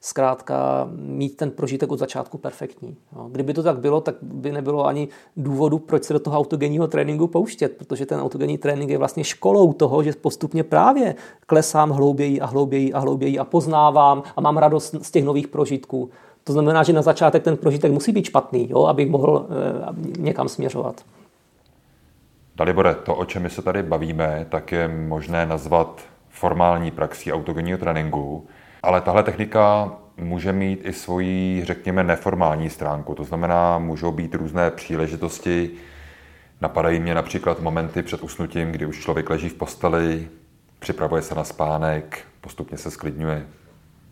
zkrátka 0.00 0.88
mít 0.92 1.36
ten 1.36 1.50
prožitek 1.50 1.92
od 1.92 1.98
začátku 1.98 2.38
perfektní. 2.38 2.96
Jo? 3.16 3.28
Kdyby 3.32 3.54
to 3.54 3.62
tak 3.62 3.78
bylo, 3.78 4.00
tak 4.00 4.14
by 4.22 4.52
nebylo 4.52 4.86
ani 4.86 5.08
důvodu, 5.36 5.78
proč 5.78 6.04
se 6.04 6.12
do 6.12 6.20
toho 6.20 6.38
autogenního 6.38 6.88
tréninku 6.88 7.26
pouštět, 7.26 7.76
protože 7.76 8.06
ten 8.06 8.20
autogenní 8.20 8.58
trénink 8.58 8.90
je 8.90 8.98
vlastně 8.98 9.24
školou 9.24 9.72
toho, 9.72 10.02
že 10.02 10.12
postupně 10.12 10.64
právě 10.64 11.14
klesám 11.46 11.90
hlouběji 11.90 12.40
a 12.40 12.46
hlouběji 12.46 12.92
a 12.92 12.98
hlouběji 12.98 13.38
a 13.38 13.44
poznávám 13.44 14.22
a 14.36 14.40
mám 14.40 14.56
radost 14.56 14.94
z 15.02 15.10
těch 15.10 15.24
nových 15.24 15.48
prožitků. 15.48 16.10
To 16.44 16.52
znamená, 16.52 16.82
že 16.82 16.92
na 16.92 17.02
začátek 17.02 17.42
ten 17.42 17.56
prožitek 17.56 17.92
musí 17.92 18.12
být 18.12 18.24
špatný, 18.24 18.70
jo, 18.70 18.84
abych 18.84 19.10
mohl 19.10 19.46
e, 19.48 20.20
někam 20.20 20.48
směřovat. 20.48 21.04
Dalibore, 22.56 22.94
to, 22.94 23.14
o 23.14 23.24
čem 23.24 23.42
my 23.42 23.50
se 23.50 23.62
tady 23.62 23.82
bavíme, 23.82 24.46
tak 24.48 24.72
je 24.72 24.88
možné 24.88 25.46
nazvat 25.46 26.00
formální 26.28 26.90
praxí 26.90 27.32
autogenního 27.32 27.78
tréninku, 27.78 28.46
ale 28.82 29.00
tahle 29.00 29.22
technika 29.22 29.92
může 30.16 30.52
mít 30.52 30.80
i 30.84 30.92
svoji, 30.92 31.64
řekněme, 31.64 32.04
neformální 32.04 32.70
stránku. 32.70 33.14
To 33.14 33.24
znamená, 33.24 33.78
můžou 33.78 34.12
být 34.12 34.34
různé 34.34 34.70
příležitosti. 34.70 35.70
Napadají 36.60 37.00
mě 37.00 37.14
například 37.14 37.60
momenty 37.60 38.02
před 38.02 38.22
usnutím, 38.22 38.72
kdy 38.72 38.86
už 38.86 39.00
člověk 39.00 39.30
leží 39.30 39.48
v 39.48 39.54
posteli, 39.54 40.28
připravuje 40.78 41.22
se 41.22 41.34
na 41.34 41.44
spánek, 41.44 42.18
postupně 42.40 42.78
se 42.78 42.90
sklidňuje. 42.90 43.46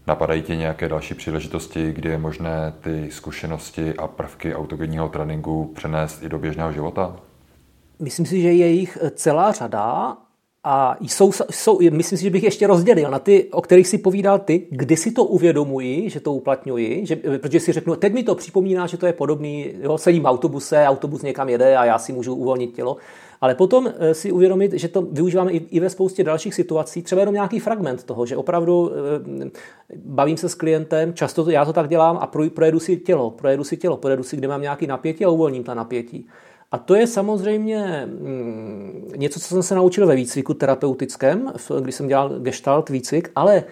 Napadají 0.08 0.42
tě 0.42 0.56
nějaké 0.56 0.88
další 0.88 1.14
příležitosti, 1.14 1.92
kdy 1.92 2.08
je 2.08 2.18
možné 2.18 2.74
ty 2.80 3.08
zkušenosti 3.10 3.94
a 3.94 4.06
prvky 4.06 4.54
autogenního 4.54 5.08
tréninku 5.08 5.72
přenést 5.74 6.22
i 6.22 6.28
do 6.28 6.38
běžného 6.38 6.72
života? 6.72 7.16
Myslím 7.98 8.26
si, 8.26 8.42
že 8.42 8.52
je 8.52 8.68
jich 8.68 8.98
celá 9.14 9.52
řada 9.52 10.16
A 10.64 10.96
jsou, 11.00 11.32
jsou, 11.50 11.78
myslím 11.90 12.18
si, 12.18 12.24
že 12.24 12.30
bych 12.30 12.42
ještě 12.42 12.66
rozdělil 12.66 13.10
na 13.10 13.18
ty, 13.18 13.44
o 13.52 13.62
kterých 13.62 13.88
si 13.88 13.98
povídal 13.98 14.38
ty, 14.38 14.66
kdy 14.70 14.96
si 14.96 15.10
to 15.10 15.24
uvědomuji, 15.24 16.10
že 16.10 16.20
to 16.20 16.32
uplatňuji, 16.32 17.06
že, 17.06 17.16
protože 17.16 17.60
si 17.60 17.72
řeknu, 17.72 17.96
teď 17.96 18.12
mi 18.12 18.22
to 18.22 18.34
připomíná, 18.34 18.86
že 18.86 18.96
to 18.96 19.06
je 19.06 19.12
podobný, 19.12 19.72
jo, 19.80 19.98
sedím 19.98 20.22
v 20.22 20.26
autobuse, 20.26 20.84
autobus 20.86 21.22
někam 21.22 21.48
jede 21.48 21.76
a 21.76 21.84
já 21.84 21.98
si 21.98 22.12
můžu 22.12 22.34
uvolnit 22.34 22.74
tělo. 22.74 22.96
Ale 23.40 23.54
potom 23.54 23.92
eh, 23.98 24.14
si 24.14 24.32
uvědomit, 24.32 24.72
že 24.72 24.88
to 24.88 25.02
využíváme 25.02 25.52
i 25.52 25.80
ve 25.80 25.90
spoustě 25.90 26.24
dalších 26.24 26.54
situací, 26.54 27.02
třeba 27.02 27.20
jenom 27.20 27.34
nějaký 27.34 27.58
fragment 27.58 28.04
toho, 28.04 28.26
že 28.26 28.36
opravdu 28.36 28.92
eh, 28.92 29.50
bavím 29.96 30.36
se 30.36 30.48
s 30.48 30.54
klientem, 30.54 31.14
často 31.14 31.44
to, 31.44 31.50
já 31.50 31.64
to 31.64 31.72
tak 31.72 31.88
dělám 31.88 32.18
a 32.20 32.26
projedu 32.54 32.80
si 32.80 32.96
tělo, 32.96 33.30
projedu 33.30 33.64
si 33.64 33.76
tělo, 33.76 33.96
projedu 33.96 34.22
si, 34.22 34.36
kde 34.36 34.48
mám 34.48 34.62
nějaký 34.62 34.86
napětí 34.86 35.24
a 35.24 35.28
uvolním 35.28 35.64
ta 35.64 35.74
napětí. 35.74 36.28
A 36.72 36.78
to 36.78 36.94
je 36.94 37.06
samozřejmě 37.06 38.06
mm, 38.06 39.12
něco, 39.16 39.40
co 39.40 39.46
jsem 39.46 39.62
se 39.62 39.74
naučil 39.74 40.06
ve 40.06 40.16
výcviku 40.16 40.54
terapeutickém, 40.54 41.52
když 41.80 41.94
jsem 41.94 42.08
dělal 42.08 42.40
gestalt 42.40 42.88
výcvik, 42.88 43.30
ale 43.34 43.64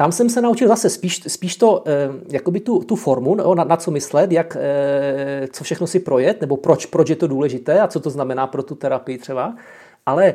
tam 0.00 0.12
jsem 0.12 0.30
se 0.30 0.42
naučil 0.42 0.68
zase 0.68 0.90
spíš, 0.90 1.22
spíš 1.26 1.56
to, 1.56 1.82
eh, 1.86 2.10
jakoby 2.30 2.60
tu, 2.60 2.78
tu 2.78 2.96
formu, 2.96 3.34
no, 3.34 3.54
na, 3.54 3.64
na 3.64 3.76
co 3.76 3.90
myslet, 3.90 4.32
jak, 4.32 4.56
eh, 4.60 5.48
co 5.52 5.64
všechno 5.64 5.86
si 5.86 6.00
projet, 6.00 6.40
nebo 6.40 6.56
proč, 6.56 6.86
proč 6.86 7.10
je 7.10 7.16
to 7.16 7.26
důležité 7.26 7.80
a 7.80 7.88
co 7.88 8.00
to 8.00 8.10
znamená 8.10 8.46
pro 8.46 8.62
tu 8.62 8.74
terapii 8.74 9.18
třeba. 9.18 9.56
Ale 10.06 10.34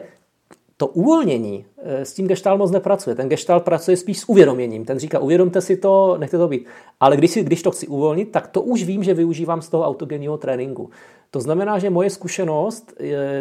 to 0.77 0.87
uvolnění 0.87 1.65
eh, 1.77 2.05
s 2.05 2.13
tím 2.13 2.27
gestalt 2.27 2.59
moc 2.59 2.71
nepracuje. 2.71 3.15
Ten 3.15 3.29
gestalt 3.29 3.63
pracuje 3.63 3.97
spíš 3.97 4.19
s 4.19 4.29
uvědoměním. 4.29 4.85
Ten 4.85 4.99
říká, 4.99 5.19
uvědomte 5.19 5.61
si 5.61 5.77
to, 5.77 6.17
nechte 6.17 6.37
to 6.37 6.47
být. 6.47 6.65
Ale 6.99 7.17
když, 7.17 7.31
si, 7.31 7.43
když 7.43 7.61
to 7.61 7.71
chci 7.71 7.87
uvolnit, 7.87 8.31
tak 8.31 8.47
to 8.47 8.61
už 8.61 8.83
vím, 8.83 9.03
že 9.03 9.13
využívám 9.13 9.61
z 9.61 9.69
toho 9.69 9.83
autogenního 9.83 10.37
tréninku. 10.37 10.89
To 11.31 11.39
znamená, 11.39 11.79
že 11.79 11.89
moje 11.89 12.09
zkušenost 12.09 12.93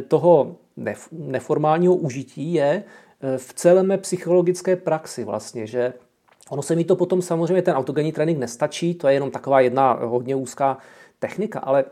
toho 0.08 0.56
neformálního 1.12 1.94
užití 1.94 2.54
je 2.54 2.84
v 3.36 3.54
celé 3.54 3.82
mé 3.82 3.98
psychologické 3.98 4.76
praxi 4.76 5.24
vlastně, 5.24 5.66
že 5.66 5.92
Ono 6.52 6.62
se 6.62 6.76
mi 6.76 6.84
to 6.84 6.96
potom 6.96 7.22
samozřejmě, 7.22 7.62
ten 7.62 7.74
autogenní 7.74 8.12
trénink 8.12 8.38
nestačí, 8.38 8.94
to 8.94 9.08
je 9.08 9.14
jenom 9.14 9.30
taková 9.30 9.60
jedna 9.60 9.92
hodně 9.92 10.36
úzká 10.36 10.78
technika, 11.18 11.58
ale 11.58 11.84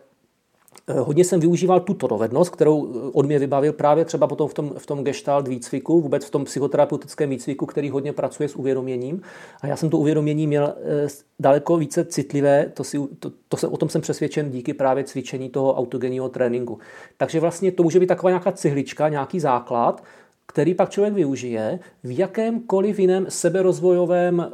eh, 0.86 0.92
hodně 0.92 1.24
jsem 1.24 1.40
využíval 1.40 1.80
tuto 1.80 2.06
dovednost, 2.06 2.50
kterou 2.50 2.88
eh, 2.88 3.10
od 3.12 3.26
mě 3.26 3.38
vybavil 3.38 3.72
právě 3.72 4.04
třeba 4.04 4.26
potom 4.26 4.48
v 4.48 4.54
tom, 4.54 4.72
v 4.78 4.86
tom 4.86 5.04
gestalt 5.04 5.48
výcviku, 5.48 6.00
vůbec 6.00 6.24
v 6.24 6.30
tom 6.30 6.44
psychoterapeutickém 6.44 7.30
výcviku, 7.30 7.66
který 7.66 7.90
hodně 7.90 8.12
pracuje 8.12 8.48
s 8.48 8.56
uvědoměním. 8.56 9.22
A 9.60 9.66
já 9.66 9.76
jsem 9.76 9.90
to 9.90 9.98
uvědomění 9.98 10.46
měl 10.46 10.74
eh, 10.76 11.08
daleko 11.38 11.76
více 11.76 12.04
citlivé, 12.04 12.66
to, 12.74 12.84
si, 12.84 12.98
to, 13.18 13.32
to 13.48 13.56
se, 13.56 13.68
o 13.68 13.76
tom 13.76 13.88
jsem 13.88 14.00
přesvědčen 14.00 14.50
díky 14.50 14.74
právě 14.74 15.04
cvičení 15.04 15.48
toho 15.48 15.74
autogenního 15.74 16.28
tréninku. 16.28 16.78
Takže 17.16 17.40
vlastně 17.40 17.72
to 17.72 17.82
může 17.82 18.00
být 18.00 18.06
taková 18.06 18.30
nějaká 18.30 18.52
cihlička, 18.52 19.08
nějaký 19.08 19.40
základ, 19.40 20.02
který 20.50 20.74
pak 20.74 20.90
člověk 20.90 21.14
využije 21.14 21.78
v 22.04 22.18
jakémkoliv 22.18 22.98
jiném 22.98 23.26
seberozvojovém 23.28 24.40
e, 24.40 24.46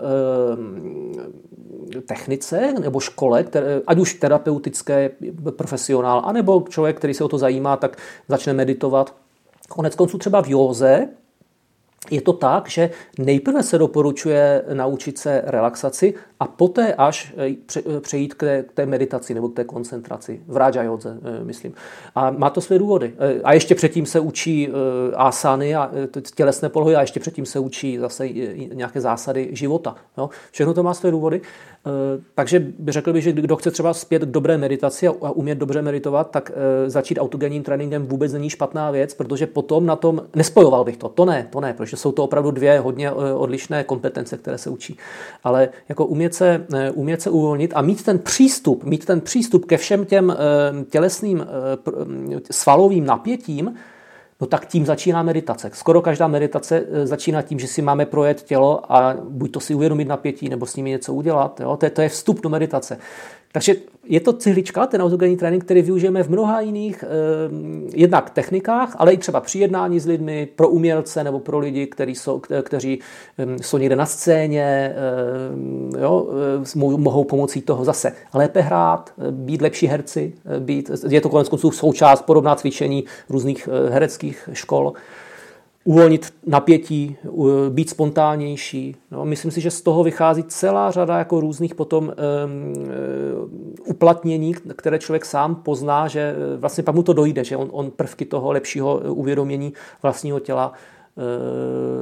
technice 2.01 2.75
nebo 2.81 3.01
škole, 3.01 3.45
které, 3.45 3.81
ať 3.87 3.99
už 3.99 4.15
terapeutické, 4.15 5.11
profesionál, 5.57 6.23
anebo 6.25 6.65
člověk, 6.69 6.97
který 6.97 7.15
se 7.15 7.25
o 7.25 7.29
to 7.29 7.39
zajímá, 7.39 7.77
tak 7.77 7.97
začne 8.29 8.53
meditovat. 8.53 9.15
Konec 9.69 9.95
konců 9.95 10.19
třeba 10.19 10.43
v 10.43 10.49
józe, 10.49 11.09
je 12.11 12.21
to 12.21 12.33
tak, 12.33 12.69
že 12.69 12.91
nejprve 13.19 13.63
se 13.63 13.79
doporučuje 13.79 14.65
naučit 14.73 15.19
se 15.19 15.43
relaxaci 15.47 16.15
a 16.41 16.47
poté 16.47 16.95
až 16.95 17.35
eh, 17.37 17.55
eh, 17.77 18.01
přejít 18.01 18.35
k 18.35 18.65
té, 18.75 18.87
meditaci 18.87 19.35
nebo 19.35 19.49
k 19.49 19.55
té 19.55 19.65
koncentraci. 19.65 20.41
V 20.47 20.57
Raja 20.57 20.83
eh, 20.83 21.17
myslím. 21.43 21.75
A 22.15 22.31
má 22.31 22.51
to 22.51 22.61
své 22.61 22.79
důvody. 22.79 23.15
A 23.45 23.53
ještě 23.53 23.75
předtím 23.75 24.07
se 24.07 24.21
učí 24.21 24.69
asány 25.15 25.75
a 25.75 25.91
tělesné 26.35 26.69
polohy 26.69 26.97
a 26.97 27.01
ještě 27.01 27.21
předtím 27.21 27.47
se 27.47 27.59
učí 27.59 27.99
zase 27.99 28.29
nějaké 28.73 29.01
zásady 29.01 29.49
života. 29.53 29.97
Všechno 30.51 30.75
to 30.75 30.83
má 30.83 30.95
své 30.95 31.11
důvody. 31.11 31.41
Takže 32.35 32.73
řekl 32.89 33.13
bych, 33.13 33.23
že 33.23 33.33
kdo 33.33 33.57
chce 33.57 33.71
třeba 33.71 33.95
zpět 33.95 34.23
k 34.23 34.31
dobré 34.31 34.59
meditaci 34.59 35.09
a 35.09 35.31
umět 35.31 35.59
dobře 35.59 35.83
meditovat, 35.83 36.31
tak 36.31 36.53
začít 36.87 37.19
autogenním 37.19 37.63
tréninkem 37.63 38.07
vůbec 38.07 38.33
není 38.33 38.51
špatná 38.51 38.91
věc, 38.91 39.15
protože 39.15 39.47
potom 39.47 39.87
na 39.87 39.97
tom 39.97 40.23
nespojoval 40.35 40.85
bych 40.85 40.97
to. 40.97 41.09
To 41.09 41.25
ne, 41.25 41.49
to 41.51 41.61
ne, 41.61 41.73
protože 41.87 41.97
jsou 41.97 42.13
to 42.13 42.25
opravdu 42.25 42.51
dvě 42.51 42.81
hodně 42.81 43.13
odlišné 43.13 43.85
kompetence, 43.85 44.37
které 44.37 44.59
se 44.59 44.71
učí. 44.71 44.97
Ale 45.45 45.69
jako 45.89 46.07
umět 46.07 46.35
se, 46.35 46.67
eh, 46.75 46.91
umět 46.91 47.23
se 47.23 47.31
uvolnit 47.31 47.73
a 47.75 47.83
mít 47.83 48.05
ten 48.05 48.19
přístup, 48.19 48.85
mít 48.85 49.05
ten 49.05 49.21
přístup 49.21 49.65
ke 49.65 49.77
všem 49.77 50.05
těm 50.05 50.31
eh, 50.31 50.85
tělesným 50.85 51.47
eh, 51.47 52.41
svalovým 52.51 53.07
napětím, 53.07 53.75
no 54.41 54.47
tak 54.47 54.67
tím 54.67 54.87
začíná 54.87 55.23
meditace. 55.23 55.71
Skoro 55.75 56.03
každá 56.03 56.29
meditace 56.29 56.87
začíná 57.05 57.43
tím, 57.43 57.59
že 57.59 57.67
si 57.67 57.83
máme 57.83 58.07
projet 58.07 58.43
tělo 58.43 58.93
a 58.93 59.15
buď 59.29 59.51
to 59.53 59.61
si 59.61 59.75
uvědomit 59.75 60.09
napětí, 60.09 60.49
nebo 60.49 60.67
s 60.67 60.77
nimi 60.77 60.91
něco 60.91 61.15
udělat. 61.15 61.61
Jo? 61.61 61.77
To, 61.77 61.87
je, 61.87 61.91
to 61.91 62.03
je 62.03 62.09
vstup 62.09 62.43
do 62.43 62.49
meditace. 62.49 62.99
Takže 63.57 63.75
je 64.05 64.21
to 64.21 64.33
cihlička, 64.33 64.87
ten 64.87 65.03
autogenní 65.03 65.37
trénink, 65.37 65.65
který 65.65 65.83
využijeme 65.83 66.23
v 66.23 66.29
mnoha 66.29 66.61
jiných 66.61 67.05
eh, 67.05 67.09
jednak 67.95 68.31
technikách, 68.31 68.97
ale 68.99 69.13
i 69.13 69.17
třeba 69.17 69.41
při 69.41 69.59
jednání 69.59 70.01
s 70.01 70.07
lidmi, 70.07 70.49
pro 70.57 70.69
umělce 70.69 71.25
nebo 71.25 71.41
pro 71.41 71.59
lidi, 71.59 71.87
kteří 71.87 72.15
jsou, 72.15 72.43
kteří 72.63 73.01
eh, 73.39 73.63
jsou 73.63 73.79
někde 73.79 73.97
na 73.97 74.07
scéně, 74.07 74.95
eh, 75.97 76.01
jo, 76.01 76.29
eh, 76.65 76.79
mohou 76.79 77.25
pomocí 77.25 77.61
toho 77.61 77.85
zase 77.85 78.13
lépe 78.35 78.61
hrát, 78.61 79.13
eh, 79.19 79.31
být 79.31 79.63
lepší 79.63 79.87
herci, 79.87 80.33
eh, 80.57 80.61
být, 80.61 80.91
je 81.09 81.21
to 81.21 81.29
konec 81.29 81.49
konců 81.49 81.71
součást 81.71 82.23
podobná 82.23 82.55
cvičení 82.55 83.05
různých 83.29 83.69
hereckých 83.91 84.49
škol. 84.53 84.93
Eh, 84.97 85.26
uvolnit 85.87 86.35
napětí, 86.47 87.17
být 87.69 87.91
spontánnější. 87.91 88.97
No, 89.11 89.25
myslím 89.25 89.51
si, 89.51 89.61
že 89.61 89.71
z 89.71 89.81
toho 89.81 90.05
vychází 90.05 90.43
celá 90.43 90.91
řada 90.91 91.19
jako 91.19 91.41
různých 91.41 91.75
potom 91.75 92.05
um, 92.05 92.73
uplatnění, 93.85 94.55
které 94.77 94.99
člověk 94.99 95.25
sám 95.25 95.55
pozná, 95.55 96.09
že 96.09 96.21
e, 96.21 96.57
vlastně 96.57 96.85
pak 96.85 96.95
mu 96.95 97.03
to 97.03 97.13
dojde, 97.13 97.45
že 97.45 97.57
on, 97.57 97.69
on 97.73 97.91
prvky 97.91 98.25
toho 98.25 98.53
lepšího 98.53 99.01
uvědomění 99.09 99.73
vlastního 100.03 100.41
těla 100.41 100.73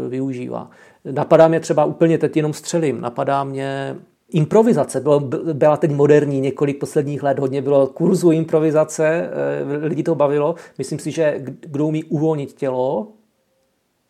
využívá. 0.09 0.71
Napadá 1.11 1.49
mě 1.49 1.61
třeba 1.61 1.85
úplně 1.85 2.19
teď 2.19 2.37
jenom 2.37 2.53
střelím, 2.53 3.01
napadá 3.01 3.45
mě 3.45 3.97
Improvizace 4.29 5.01
bylo, 5.01 5.21
byla 5.53 5.77
teď 5.77 5.91
moderní 5.91 6.41
několik 6.41 6.79
posledních 6.79 7.23
let, 7.23 7.39
hodně 7.39 7.63
bylo 7.63 7.87
kurzu 7.87 8.31
improvizace, 8.31 9.31
lidi 9.83 10.03
to 10.03 10.15
bavilo. 10.15 10.55
Myslím 10.79 10.99
si, 10.99 11.11
že 11.11 11.35
kdo 11.39 11.87
umí 11.87 12.05
uvolnit 12.05 12.53
tělo, 12.53 13.09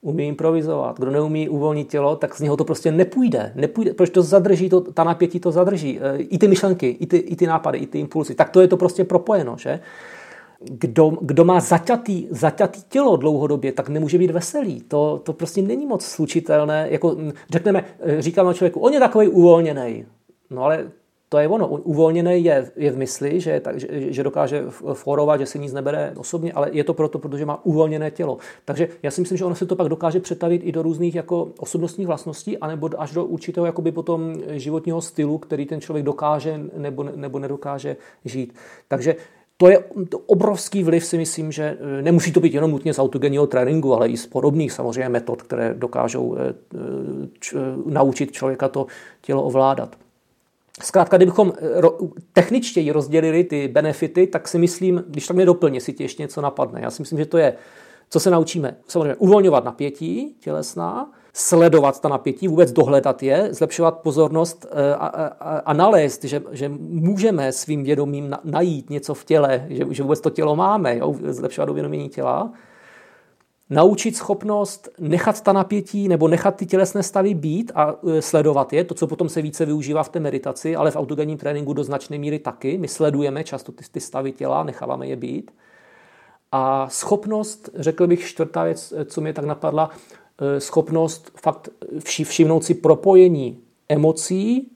umí 0.05 0.29
improvizovat. 0.29 0.99
Kdo 0.99 1.11
neumí 1.11 1.49
uvolnit 1.49 1.89
tělo, 1.89 2.17
tak 2.17 2.37
z 2.37 2.41
něho 2.41 2.57
to 2.57 2.65
prostě 2.65 2.93
nepůjde. 2.93 3.53
nepůjde 3.55 3.95
protože 3.95 4.13
to 4.13 4.23
zadrží, 4.23 4.69
to, 4.69 4.81
ta 4.81 5.05
napětí 5.05 5.41
to 5.41 5.51
zadrží. 5.51 6.01
E, 6.01 6.17
I 6.17 6.39
ty 6.39 6.49
myšlenky, 6.49 6.89
i 7.01 7.07
ty, 7.07 7.17
i 7.17 7.37
ty 7.37 7.47
nápady, 7.47 7.79
i 7.79 7.87
ty 7.87 7.99
impulsy. 7.99 8.35
Tak 8.35 8.51
to 8.51 8.61
je 8.61 8.69
to 8.69 8.77
prostě 8.77 9.05
propojeno, 9.05 9.57
že? 9.59 9.81
Kdo, 10.61 11.13
kdo 11.21 11.45
má 11.45 11.61
zaťatý, 11.61 12.27
zaťatý 12.31 12.83
tělo 12.89 13.17
dlouhodobě, 13.17 13.73
tak 13.73 13.89
nemůže 13.89 14.19
být 14.19 14.31
veselý. 14.31 14.81
To, 14.81 15.21
to 15.25 15.33
prostě 15.33 15.63
není 15.63 15.87
moc 15.87 16.05
slučitelné. 16.05 16.87
Jako, 16.91 17.17
řekneme, 17.51 17.85
e, 18.01 18.23
říkáme 18.23 18.55
člověku, 18.55 18.81
on 18.81 18.93
je 18.93 19.01
takový 19.01 19.29
uvolněný. 19.29 20.05
No 20.51 20.63
ale 20.63 20.91
to 21.29 21.39
je 21.39 21.49
ono. 21.49 21.69
Uvolněný 21.69 22.45
je, 22.45 22.71
je 22.77 22.91
v 22.91 22.97
mysli, 22.97 23.41
že, 23.41 23.61
tak, 23.61 23.81
že, 23.81 23.89
že 23.91 24.23
dokáže 24.23 24.65
forovat, 24.93 25.41
že 25.41 25.47
si 25.47 25.59
nic 25.59 25.73
nebere 25.73 26.13
osobně, 26.17 26.53
ale 26.53 26.69
je 26.73 26.85
to 26.85 26.95
proto, 26.95 27.19
protože 27.19 27.47
má 27.47 27.65
uvolněné 27.65 28.11
tělo. 28.11 28.39
Takže 28.65 28.89
já 29.03 29.11
si 29.11 29.21
myslím, 29.21 29.39
že 29.39 29.45
ono 29.45 29.55
se 29.55 29.67
to 29.67 29.77
pak 29.77 29.89
dokáže 29.89 30.21
přetavit 30.21 30.63
i 30.65 30.73
do 30.73 30.83
různých 30.83 31.15
jako 31.15 31.49
osobnostních 31.59 32.07
vlastností, 32.07 32.59
anebo 32.59 32.91
až 32.99 33.13
do 33.13 33.25
určitého 33.25 33.67
jakoby 33.67 33.93
potom 33.93 34.35
životního 34.51 35.01
stylu, 35.01 35.39
který 35.39 35.67
ten 35.67 35.81
člověk 35.81 36.05
dokáže 36.05 36.61
nebo, 36.77 37.03
nebo 37.03 37.39
nedokáže 37.39 37.97
žít. 38.25 38.55
Takže 38.89 39.17
to 39.57 39.69
je 39.69 39.85
obrovský 40.27 40.83
vliv, 40.85 41.05
si 41.07 41.19
myslím, 41.19 41.53
že 41.53 41.79
e, 41.99 42.03
nemusí 42.03 42.33
to 42.33 42.41
být 42.41 42.55
jenom 42.55 42.71
nutně 42.71 42.95
z 42.95 42.99
autogenního 42.99 43.47
tréninku, 43.47 43.95
ale 43.95 44.09
i 44.09 44.17
z 44.17 44.27
podobných 44.27 44.73
samozřejmě 44.73 45.09
metod, 45.09 45.43
které 45.43 45.75
dokážou 45.75 46.37
e, 46.37 46.55
č, 47.41 47.57
naučit 47.87 48.33
člověka 48.33 48.69
to 48.69 48.87
tělo 49.21 49.43
ovládat. 49.43 49.97
Zkrátka, 50.83 51.17
kdybychom 51.17 51.53
eh, 51.57 51.83
techničtěji 52.33 52.93
rozdělili 52.93 53.45
ty 53.45 53.69
benefity, 53.69 54.27
tak 54.27 54.49
si 54.49 54.59
myslím, 54.59 55.05
když 55.09 55.27
tak 55.27 55.37
mě 55.37 55.47
doplně, 55.47 55.81
si 55.81 55.93
ti 55.93 56.05
ještě 56.05 56.23
něco 56.23 56.41
napadne. 56.41 56.81
Já 56.83 56.91
si 56.91 57.03
myslím, 57.03 57.19
že 57.19 57.27
to 57.27 57.39
je, 57.39 57.55
co 58.11 58.21
se 58.21 58.31
naučíme. 58.31 58.77
Samozřejmě 58.89 59.15
uvolňovat 59.15 59.65
napětí 59.65 60.37
tělesná, 60.41 61.11
sledovat 61.33 62.01
ta 62.01 62.09
napětí, 62.09 62.49
vůbec 62.49 62.73
dohledat 62.73 63.23
je, 63.23 63.49
zlepšovat 63.51 63.99
pozornost 63.99 64.67
eh, 64.71 64.95
a, 64.95 65.07
a, 65.07 65.59
a 65.59 65.73
nalézt, 65.73 66.25
že, 66.25 66.43
že 66.51 66.69
můžeme 66.79 67.53
svým 67.53 67.85
vědomím 67.85 68.37
najít 68.45 68.91
něco 68.91 69.15
v 69.15 69.25
těle, 69.25 69.67
že, 69.69 69.85
že 69.91 70.03
vůbec 70.03 70.21
to 70.21 70.31
tělo 70.31 70.57
máme, 70.57 70.99
jo, 70.99 71.15
zlepšovat 71.23 71.71
uvědomění 71.71 72.09
těla 72.09 72.53
naučit 73.71 74.17
schopnost 74.17 74.89
nechat 74.99 75.41
ta 75.41 75.53
napětí 75.53 76.09
nebo 76.09 76.29
nechat 76.29 76.57
ty 76.57 76.67
tělesné 76.67 77.03
stavy 77.03 77.35
být 77.35 77.73
a 77.75 77.97
e, 78.09 78.23
sledovat 78.23 78.73
je, 78.73 78.85
to, 78.85 78.95
co 78.95 79.07
potom 79.07 79.29
se 79.29 79.43
více 79.43 79.67
využívá 79.67 80.03
v 80.03 80.09
té 80.09 80.21
meditaci, 80.21 80.77
ale 80.77 80.91
v 80.91 80.97
autogenním 80.97 81.39
tréninku 81.39 81.73
do 81.73 81.85
značné 81.85 82.19
míry 82.19 82.39
taky. 82.39 82.79
My 82.79 82.89
sledujeme 82.89 83.45
často 83.45 83.73
ty, 83.73 83.85
ty 83.91 84.01
stavy 84.01 84.33
těla, 84.33 84.65
necháváme 84.65 85.07
je 85.07 85.17
být. 85.17 85.51
A 86.53 86.89
schopnost, 86.89 87.71
řekl 87.75 88.07
bych, 88.07 88.27
čtvrtá 88.27 88.65
věc, 88.65 88.95
co 89.05 89.21
mě 89.21 89.33
tak 89.33 89.45
napadla, 89.45 89.91
schopnost 90.59 91.33
fakt 91.43 91.69
všimnout 92.05 92.65
si 92.65 92.75
propojení 92.75 93.61
emocí, 93.89 94.71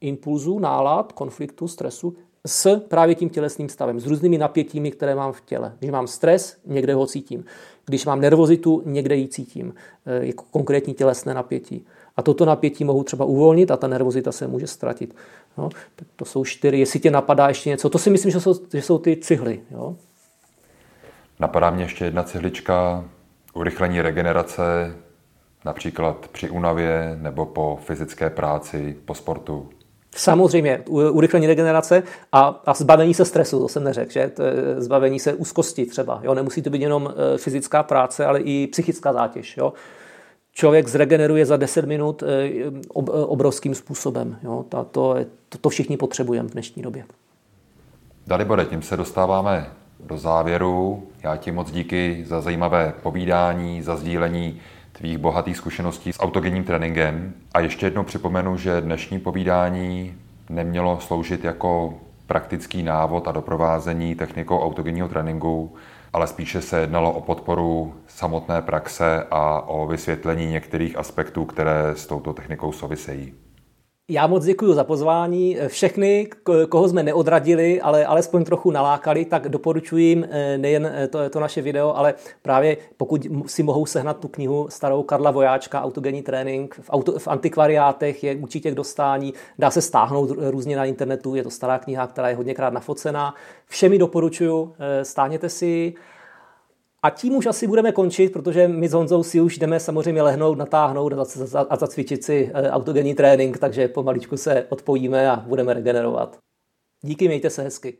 impulzů, 0.00 0.58
nálad, 0.58 1.12
konfliktu, 1.12 1.68
stresu 1.68 2.16
s 2.46 2.80
právě 2.80 3.14
tím 3.14 3.30
tělesným 3.30 3.68
stavem, 3.68 4.00
s 4.00 4.06
různými 4.06 4.38
napětími, 4.38 4.90
které 4.90 5.14
mám 5.14 5.32
v 5.32 5.40
těle. 5.40 5.76
Když 5.78 5.90
mám 5.90 6.06
stres, 6.06 6.56
někde 6.66 6.94
ho 6.94 7.06
cítím. 7.06 7.44
Když 7.86 8.06
mám 8.06 8.20
nervozitu, 8.20 8.82
někde 8.86 9.16
ji 9.16 9.28
cítím, 9.28 9.74
eh, 10.06 10.26
jako 10.26 10.44
konkrétní 10.50 10.94
tělesné 10.94 11.34
napětí. 11.34 11.86
A 12.16 12.22
toto 12.22 12.44
napětí 12.44 12.84
mohu 12.84 13.04
třeba 13.04 13.24
uvolnit 13.24 13.70
a 13.70 13.76
ta 13.76 13.86
nervozita 13.86 14.32
se 14.32 14.46
může 14.46 14.66
ztratit. 14.66 15.16
No, 15.58 15.68
tak 15.96 16.08
to 16.16 16.24
jsou 16.24 16.44
čtyři. 16.44 16.78
Jestli 16.78 17.00
tě 17.00 17.10
napadá 17.10 17.48
ještě 17.48 17.70
něco, 17.70 17.90
to 17.90 17.98
si 17.98 18.10
myslím, 18.10 18.32
že 18.32 18.40
jsou, 18.40 18.54
že 18.72 18.82
jsou 18.82 18.98
ty 18.98 19.16
cihly. 19.16 19.60
Jo? 19.70 19.96
Napadá 21.40 21.70
mě 21.70 21.84
ještě 21.84 22.04
jedna 22.04 22.22
cihlička, 22.22 23.04
urychlení 23.54 24.02
regenerace, 24.02 24.96
například 25.64 26.28
při 26.28 26.50
únavě 26.50 27.18
nebo 27.20 27.46
po 27.46 27.78
fyzické 27.82 28.30
práci, 28.30 28.96
po 29.04 29.14
sportu. 29.14 29.68
Samozřejmě, 30.16 30.82
urychlení 30.88 31.46
regenerace 31.46 32.02
a, 32.32 32.62
a 32.66 32.74
zbavení 32.74 33.14
se 33.14 33.24
stresu, 33.24 33.60
to 33.60 33.68
jsem 33.68 33.84
neřekl, 33.84 34.12
že? 34.12 34.20
Je 34.20 34.30
zbavení 34.78 35.20
se 35.20 35.34
úzkosti 35.34 35.86
třeba. 35.86 36.20
Jo? 36.22 36.34
Nemusí 36.34 36.62
to 36.62 36.70
být 36.70 36.82
jenom 36.82 37.14
e, 37.34 37.38
fyzická 37.38 37.82
práce, 37.82 38.26
ale 38.26 38.40
i 38.40 38.66
psychická 38.66 39.12
zátěž. 39.12 39.56
Jo? 39.56 39.72
Člověk 40.52 40.88
zregeneruje 40.88 41.46
za 41.46 41.56
10 41.56 41.84
minut 41.84 42.22
e, 42.22 42.50
ob, 42.88 43.08
e, 43.08 43.12
obrovským 43.12 43.74
způsobem. 43.74 44.38
Jo? 44.42 44.64
To, 44.68 44.84
to, 44.90 45.16
to, 45.48 45.58
to 45.58 45.68
všichni 45.68 45.96
potřebujeme 45.96 46.48
v 46.48 46.52
dnešní 46.52 46.82
době. 46.82 47.04
Dalibore, 48.26 48.64
tím 48.64 48.82
se 48.82 48.96
dostáváme 48.96 49.70
do 50.00 50.18
závěru. 50.18 51.02
Já 51.22 51.36
ti 51.36 51.52
moc 51.52 51.70
díky 51.70 52.24
za 52.28 52.40
zajímavé 52.40 52.94
povídání, 53.02 53.82
za 53.82 53.96
sdílení 53.96 54.60
tvých 54.98 55.18
bohatých 55.18 55.56
zkušeností 55.56 56.12
s 56.12 56.20
autogenním 56.20 56.64
tréninkem. 56.64 57.34
A 57.54 57.60
ještě 57.60 57.86
jednou 57.86 58.04
připomenu, 58.04 58.56
že 58.56 58.80
dnešní 58.80 59.18
povídání 59.18 60.14
nemělo 60.48 61.00
sloužit 61.00 61.44
jako 61.44 61.94
praktický 62.26 62.82
návod 62.82 63.28
a 63.28 63.32
doprovázení 63.32 64.14
technikou 64.14 64.60
autogenního 64.60 65.08
tréninku, 65.08 65.74
ale 66.12 66.26
spíše 66.26 66.60
se 66.60 66.80
jednalo 66.80 67.12
o 67.12 67.20
podporu 67.20 67.94
samotné 68.06 68.62
praxe 68.62 69.26
a 69.30 69.60
o 69.60 69.86
vysvětlení 69.86 70.46
některých 70.46 70.98
aspektů, 70.98 71.44
které 71.44 71.90
s 71.94 72.06
touto 72.06 72.32
technikou 72.32 72.72
souvisejí. 72.72 73.34
Já 74.08 74.26
moc 74.26 74.44
děkuji 74.44 74.74
za 74.74 74.84
pozvání. 74.84 75.56
Všechny, 75.68 76.28
koho 76.68 76.88
jsme 76.88 77.02
neodradili, 77.02 77.80
ale 77.80 78.06
alespoň 78.06 78.44
trochu 78.44 78.70
nalákali, 78.70 79.24
tak 79.24 79.48
doporučuji 79.48 80.04
jim 80.04 80.26
eh, 80.30 80.58
nejen 80.58 80.86
eh, 80.86 81.08
to, 81.08 81.30
to 81.30 81.40
naše 81.40 81.62
video, 81.62 81.96
ale 81.96 82.14
právě 82.42 82.76
pokud 82.96 83.26
si 83.46 83.62
mohou 83.62 83.86
sehnat 83.86 84.20
tu 84.20 84.28
knihu 84.28 84.66
starou 84.70 85.02
Karla 85.02 85.30
Vojáčka, 85.30 85.82
Autogenní 85.82 86.22
trénink, 86.22 86.80
v, 86.82 86.90
auto, 86.90 87.18
v 87.18 87.28
antikvariátech 87.28 88.24
je 88.24 88.36
určitě 88.36 88.70
k 88.70 88.74
dostání, 88.74 89.34
dá 89.58 89.70
se 89.70 89.82
stáhnout 89.82 90.30
různě 90.36 90.76
na 90.76 90.84
internetu, 90.84 91.34
je 91.34 91.42
to 91.42 91.50
stará 91.50 91.78
kniha, 91.78 92.06
která 92.06 92.28
je 92.28 92.36
hodněkrát 92.36 92.72
nafocená. 92.72 93.34
Všemi 93.66 93.98
doporučuji, 93.98 94.74
eh, 94.78 95.04
stáhněte 95.04 95.48
si 95.48 95.94
a 97.04 97.10
tím 97.10 97.36
už 97.36 97.46
asi 97.46 97.66
budeme 97.66 97.92
končit, 97.92 98.32
protože 98.32 98.68
my 98.68 98.88
s 98.88 98.92
Honzou 98.92 99.22
si 99.22 99.40
už 99.40 99.58
jdeme 99.58 99.80
samozřejmě 99.80 100.22
lehnout, 100.22 100.58
natáhnout 100.58 101.12
a 101.68 101.76
zacvičit 101.76 102.24
si 102.24 102.50
eh, 102.54 102.70
autogenní 102.70 103.14
trénink, 103.14 103.58
takže 103.58 103.88
pomaličku 103.88 104.36
se 104.36 104.66
odpojíme 104.68 105.30
a 105.30 105.36
budeme 105.36 105.74
regenerovat. 105.74 106.38
Díky, 107.02 107.28
mějte 107.28 107.50
se 107.50 107.62
hezky. 107.62 107.98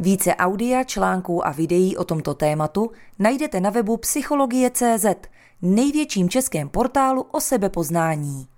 Více 0.00 0.34
audia, 0.34 0.84
článků 0.84 1.46
a 1.46 1.50
videí 1.50 1.96
o 1.96 2.04
tomto 2.04 2.34
tématu 2.34 2.90
najdete 3.18 3.60
na 3.60 3.70
webu 3.70 3.96
psychologie.cz, 3.96 5.06
největším 5.62 6.28
českém 6.28 6.68
portálu 6.68 7.22
o 7.22 7.40
sebepoznání. 7.40 8.51